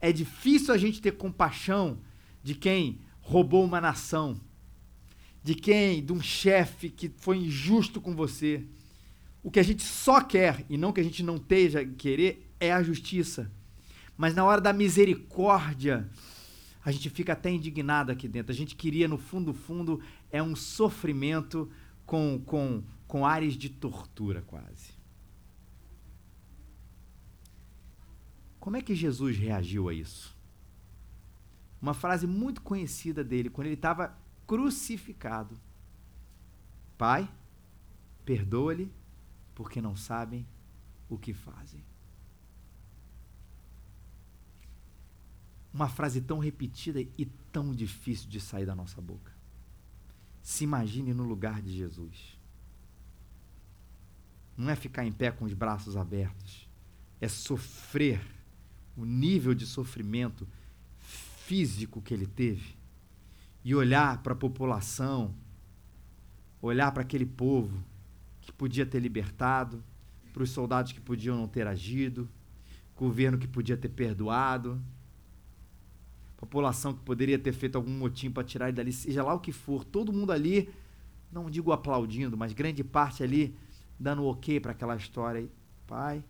É 0.00 0.12
difícil 0.12 0.74
a 0.74 0.78
gente 0.78 1.00
ter 1.00 1.12
compaixão 1.12 1.98
de 2.42 2.54
quem 2.54 3.00
roubou 3.20 3.64
uma 3.64 3.80
nação, 3.80 4.40
de 5.42 5.54
quem, 5.54 6.04
de 6.04 6.12
um 6.12 6.20
chefe 6.20 6.90
que 6.90 7.08
foi 7.16 7.38
injusto 7.38 8.00
com 8.00 8.14
você. 8.14 8.64
O 9.42 9.50
que 9.50 9.60
a 9.60 9.62
gente 9.62 9.82
só 9.82 10.20
quer, 10.20 10.64
e 10.68 10.76
não 10.76 10.92
que 10.92 11.00
a 11.00 11.04
gente 11.04 11.22
não 11.22 11.36
esteja 11.36 11.84
querer, 11.84 12.52
é 12.60 12.72
a 12.72 12.82
justiça. 12.82 13.50
Mas 14.16 14.34
na 14.34 14.44
hora 14.44 14.60
da 14.60 14.72
misericórdia, 14.72 16.08
a 16.84 16.92
gente 16.92 17.08
fica 17.10 17.32
até 17.32 17.50
indignado 17.50 18.12
aqui 18.12 18.28
dentro. 18.28 18.52
A 18.52 18.54
gente 18.54 18.74
queria, 18.76 19.08
no 19.08 19.18
fundo, 19.18 19.54
fundo, 19.54 20.00
é 20.30 20.42
um 20.42 20.54
sofrimento 20.54 21.70
com, 22.04 22.40
com 22.44 22.82
com 23.06 23.24
ares 23.24 23.54
de 23.54 23.68
tortura 23.68 24.42
quase. 24.42 24.95
Como 28.66 28.76
é 28.76 28.82
que 28.82 28.96
Jesus 28.96 29.38
reagiu 29.38 29.88
a 29.88 29.94
isso? 29.94 30.36
Uma 31.80 31.94
frase 31.94 32.26
muito 32.26 32.60
conhecida 32.60 33.22
dele, 33.22 33.48
quando 33.48 33.68
ele 33.68 33.76
estava 33.76 34.18
crucificado: 34.44 35.56
Pai, 36.98 37.32
perdoa-lhe, 38.24 38.92
porque 39.54 39.80
não 39.80 39.94
sabem 39.94 40.44
o 41.08 41.16
que 41.16 41.32
fazem. 41.32 41.80
Uma 45.72 45.88
frase 45.88 46.20
tão 46.20 46.40
repetida 46.40 47.00
e 47.00 47.24
tão 47.52 47.72
difícil 47.72 48.28
de 48.28 48.40
sair 48.40 48.66
da 48.66 48.74
nossa 48.74 49.00
boca. 49.00 49.30
Se 50.42 50.64
imagine 50.64 51.14
no 51.14 51.22
lugar 51.22 51.62
de 51.62 51.70
Jesus. 51.70 52.36
Não 54.56 54.68
é 54.68 54.74
ficar 54.74 55.04
em 55.04 55.12
pé 55.12 55.30
com 55.30 55.44
os 55.44 55.52
braços 55.52 55.96
abertos. 55.96 56.68
É 57.20 57.28
sofrer 57.28 58.34
o 58.96 59.04
nível 59.04 59.54
de 59.54 59.66
sofrimento 59.66 60.46
físico 60.98 62.00
que 62.00 62.14
ele 62.14 62.26
teve 62.26 62.76
e 63.64 63.74
olhar 63.74 64.22
para 64.22 64.32
a 64.32 64.36
população, 64.36 65.34
olhar 66.62 66.90
para 66.92 67.02
aquele 67.02 67.26
povo 67.26 67.84
que 68.40 68.52
podia 68.52 68.86
ter 68.86 69.00
libertado, 69.00 69.82
para 70.32 70.42
os 70.42 70.50
soldados 70.50 70.92
que 70.92 71.00
podiam 71.00 71.36
não 71.36 71.48
ter 71.48 71.66
agido, 71.66 72.28
governo 72.96 73.38
que 73.38 73.46
podia 73.46 73.76
ter 73.76 73.88
perdoado, 73.88 74.80
população 76.36 76.94
que 76.94 77.00
poderia 77.00 77.38
ter 77.38 77.52
feito 77.52 77.76
algum 77.76 77.90
motim 77.90 78.30
para 78.30 78.44
tirar 78.44 78.68
ele 78.68 78.76
dali, 78.76 78.92
seja 78.92 79.22
lá 79.22 79.34
o 79.34 79.40
que 79.40 79.52
for, 79.52 79.84
todo 79.84 80.12
mundo 80.12 80.32
ali, 80.32 80.68
não 81.32 81.50
digo 81.50 81.72
aplaudindo, 81.72 82.36
mas 82.36 82.52
grande 82.52 82.84
parte 82.84 83.22
ali 83.22 83.56
dando 83.98 84.24
ok 84.24 84.60
para 84.60 84.72
aquela 84.72 84.96
história. 84.96 85.48
Pai, 85.86 86.22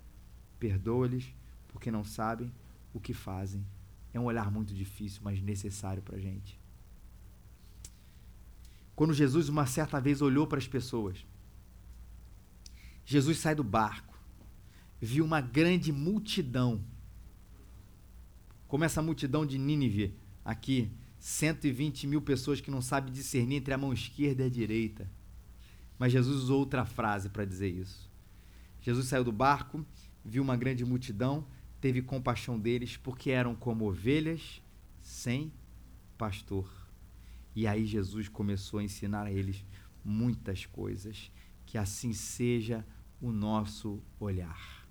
perdoa-lhes, 0.59 1.35
porque 1.77 1.91
não 1.91 2.03
sabem 2.03 2.51
o 2.95 2.99
que 2.99 3.13
fazem. 3.13 3.63
É 4.15 4.19
um 4.19 4.25
olhar 4.25 4.51
muito 4.51 4.73
difícil, 4.73 5.21
mas 5.23 5.43
necessário 5.43 6.03
para 6.03 6.17
a 6.17 6.19
gente. 6.19 6.59
Quando 8.95 9.13
Jesus, 9.13 9.51
uma 9.51 9.67
certa 9.67 10.01
vez, 10.01 10.23
olhou 10.23 10.47
para 10.47 10.57
as 10.57 10.67
pessoas, 10.67 11.27
Jesus 13.05 13.37
sai 13.37 13.55
do 13.55 13.63
barco, 13.63 14.19
viu 14.99 15.23
uma 15.23 15.43
grande 15.43 15.93
multidão, 15.93 16.83
como 18.67 18.83
essa 18.83 19.03
multidão 19.03 19.45
de 19.45 19.59
Nínive, 19.59 20.15
aqui, 20.43 20.91
120 21.19 22.07
mil 22.07 22.23
pessoas 22.23 22.59
que 22.59 22.71
não 22.71 22.81
sabem 22.81 23.13
discernir 23.13 23.57
entre 23.57 23.75
a 23.75 23.79
mão 23.79 23.93
esquerda 23.93 24.45
e 24.45 24.47
a 24.47 24.51
direita. 24.51 25.11
Mas 25.99 26.11
Jesus 26.11 26.45
usou 26.45 26.59
outra 26.59 26.87
frase 26.87 27.29
para 27.29 27.45
dizer 27.45 27.69
isso. 27.69 28.11
Jesus 28.81 29.09
saiu 29.09 29.25
do 29.25 29.33
barco, 29.33 29.85
viu 30.25 30.43
uma 30.43 30.57
grande 30.57 30.85
multidão, 30.85 31.47
teve 31.87 32.03
compaixão 32.03 32.59
deles, 32.59 32.97
porque 32.97 33.31
eram 33.31 33.55
como 33.55 33.89
ovelhas 33.89 34.61
sem 35.01 35.53
pastor. 36.19 36.69
E 37.55 37.65
aí 37.65 37.87
Jesus 37.87 38.29
começou 38.29 38.81
a 38.81 38.83
ensinar 38.83 39.27
a 39.27 39.31
eles 39.31 39.65
muitas 40.05 40.67
coisas. 40.67 41.31
Que 41.65 41.79
assim 41.79 42.13
seja 42.13 42.85
o 43.21 43.31
nosso 43.31 44.03
olhar. 44.19 44.85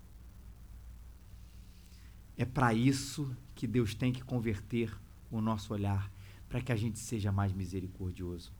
É 2.34 2.46
para 2.46 2.72
isso 2.72 3.36
que 3.54 3.66
Deus 3.66 3.94
tem 3.94 4.10
que 4.10 4.24
converter 4.24 4.90
o 5.30 5.42
nosso 5.42 5.74
olhar, 5.74 6.10
para 6.48 6.62
que 6.62 6.72
a 6.72 6.76
gente 6.76 6.98
seja 6.98 7.30
mais 7.30 7.52
misericordioso 7.52 8.54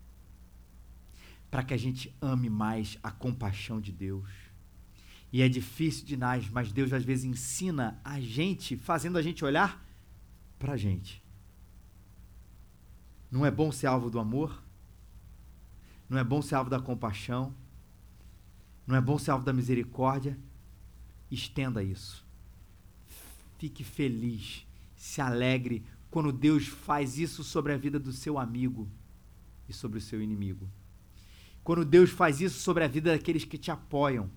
para 1.50 1.62
que 1.62 1.72
a 1.72 1.76
gente 1.76 2.14
ame 2.20 2.50
mais 2.50 2.98
a 3.02 3.10
compaixão 3.10 3.80
de 3.80 3.92
Deus. 3.92 4.28
E 5.36 5.42
é 5.42 5.50
difícil 5.50 6.06
de 6.06 6.16
nós, 6.16 6.48
mas 6.48 6.72
Deus 6.72 6.94
às 6.94 7.04
vezes 7.04 7.26
ensina 7.26 8.00
a 8.02 8.18
gente, 8.18 8.74
fazendo 8.74 9.18
a 9.18 9.22
gente 9.22 9.44
olhar 9.44 9.86
para 10.58 10.72
a 10.72 10.76
gente. 10.78 11.22
Não 13.30 13.44
é 13.44 13.50
bom 13.50 13.70
ser 13.70 13.86
alvo 13.86 14.08
do 14.08 14.18
amor? 14.18 14.62
Não 16.08 16.16
é 16.16 16.24
bom 16.24 16.40
ser 16.40 16.54
alvo 16.54 16.70
da 16.70 16.80
compaixão? 16.80 17.54
Não 18.86 18.96
é 18.96 19.00
bom 19.02 19.18
ser 19.18 19.30
alvo 19.30 19.44
da 19.44 19.52
misericórdia? 19.52 20.38
Estenda 21.30 21.82
isso. 21.82 22.24
Fique 23.58 23.84
feliz, 23.84 24.66
se 24.96 25.20
alegre 25.20 25.84
quando 26.10 26.32
Deus 26.32 26.66
faz 26.66 27.18
isso 27.18 27.44
sobre 27.44 27.74
a 27.74 27.76
vida 27.76 28.00
do 28.00 28.10
seu 28.10 28.38
amigo 28.38 28.88
e 29.68 29.72
sobre 29.74 29.98
o 29.98 30.00
seu 30.00 30.22
inimigo. 30.22 30.66
Quando 31.62 31.84
Deus 31.84 32.08
faz 32.08 32.40
isso 32.40 32.58
sobre 32.58 32.84
a 32.84 32.88
vida 32.88 33.12
daqueles 33.12 33.44
que 33.44 33.58
te 33.58 33.70
apoiam 33.70 34.30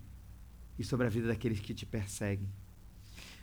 e 0.80 0.84
sobre 0.84 1.06
a 1.06 1.10
vida 1.10 1.28
daqueles 1.28 1.60
que 1.60 1.74
te 1.74 1.86
perseguem. 1.86 2.48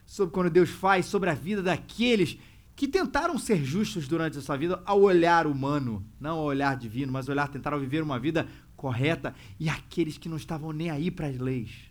Sobre 0.07 0.33
quando 0.33 0.51
Deus 0.51 0.70
faz 0.70 1.05
sobre 1.05 1.29
a 1.29 1.35
vida 1.35 1.62
daqueles 1.62 2.38
que 2.75 2.88
tentaram 2.88 3.38
ser 3.38 3.62
justos 3.64 4.09
durante 4.09 4.38
a 4.38 4.40
sua 4.40 4.57
vida 4.57 4.83
ao 4.87 5.01
olhar 5.03 5.46
humano, 5.46 6.05
não 6.18 6.38
ao 6.38 6.44
olhar 6.44 6.77
divino, 6.77 7.12
mas 7.12 7.29
ao 7.29 7.33
olhar 7.33 7.49
tentaram 7.49 7.79
viver 7.79 8.03
uma 8.03 8.18
vida 8.18 8.49
correta 8.77 9.35
e 9.61 9.68
aqueles 9.68 10.18
que 10.18 10.29
não 10.29 10.37
estavam 10.37 10.72
nem 10.72 10.90
aí 10.90 11.11
para 11.11 11.27
as 11.27 11.38
leis. 11.38 11.90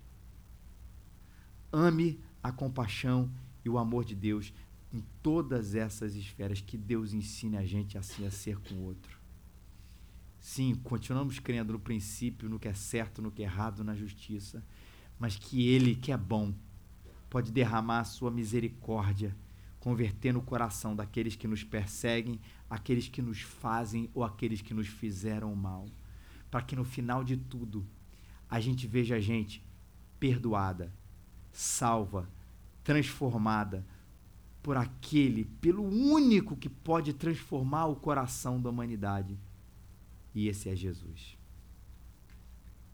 Ame 1.71 2.19
a 2.41 2.51
compaixão 2.51 3.29
e 3.63 3.69
o 3.69 3.77
amor 3.77 4.03
de 4.03 4.15
Deus 4.15 4.53
em 4.93 5.03
todas 5.21 5.75
essas 5.75 6.15
esferas 6.15 6.62
que 6.62 6.77
Deus 6.77 7.13
ensine 7.13 7.58
a 7.58 7.65
gente 7.65 7.97
assim 7.97 8.25
a 8.25 8.31
ser 8.31 8.58
com 8.60 8.75
o 8.75 8.84
outro. 8.84 9.19
Sim, 10.39 10.75
continuamos 10.84 11.39
crendo 11.39 11.73
no 11.73 11.79
princípio, 11.79 12.47
no 12.47 12.60
que 12.60 12.67
é 12.67 12.73
certo, 12.73 13.19
no 13.21 13.31
que 13.31 13.41
é 13.41 13.45
errado, 13.45 13.84
na 13.84 13.95
justiça, 13.95 14.63
mas 15.19 15.36
que 15.36 15.67
Ele, 15.67 15.95
que 15.95 16.12
é 16.12 16.17
bom, 16.17 16.54
pode 17.30 17.51
derramar 17.51 17.99
a 17.99 18.06
sua 18.06 18.32
misericórdia 18.32 19.36
converter 19.80 20.34
no 20.34 20.41
coração 20.41 20.95
daqueles 20.95 21.36
que 21.36 21.47
nos 21.47 21.63
perseguem, 21.63 22.39
aqueles 22.67 23.08
que 23.08 23.21
nos 23.21 23.41
fazem 23.41 24.10
ou 24.15 24.23
aqueles 24.23 24.60
que 24.60 24.73
nos 24.73 24.88
fizeram 24.88 25.56
mal. 25.56 25.86
Para 26.49 26.63
que 26.63 26.75
no 26.75 26.84
final 26.84 27.23
de 27.23 27.38
tudo 27.38 27.86
a 28.49 28.60
gente 28.60 28.88
veja 28.88 29.17
a 29.17 29.19
gente 29.19 29.63
perdoada, 30.19 30.91
salva, 31.51 32.28
transformada 32.84 33.86
por 34.63 34.75
aquele, 34.75 35.45
pelo 35.62 35.84
único 35.84 36.56
que 36.56 36.67
pode 36.67 37.13
transformar 37.13 37.86
o 37.86 37.95
coração 37.95 38.60
da 38.60 38.71
humanidade. 38.71 39.38
E 40.34 40.47
esse 40.47 40.67
é 40.67 40.75
Jesus. 40.75 41.38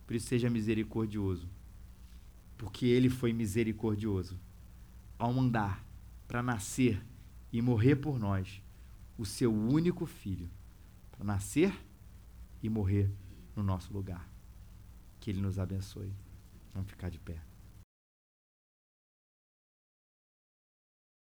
Por 0.06 0.14
isso 0.14 0.26
seja 0.26 0.50
misericordioso, 0.50 1.48
porque 2.62 2.86
ele 2.86 3.10
foi 3.10 3.32
misericordioso 3.32 4.38
ao 5.18 5.32
mandar 5.32 5.84
para 6.28 6.40
nascer 6.44 7.04
e 7.52 7.60
morrer 7.60 7.96
por 7.96 8.20
nós, 8.20 8.62
o 9.18 9.26
seu 9.26 9.52
único 9.52 10.06
filho, 10.06 10.48
para 11.10 11.24
nascer 11.24 11.74
e 12.62 12.68
morrer 12.68 13.10
no 13.56 13.64
nosso 13.64 13.92
lugar. 13.92 14.32
Que 15.18 15.30
ele 15.30 15.40
nos 15.40 15.58
abençoe. 15.58 16.14
Vamos 16.72 16.88
ficar 16.88 17.08
de 17.08 17.18
pé. 17.18 17.42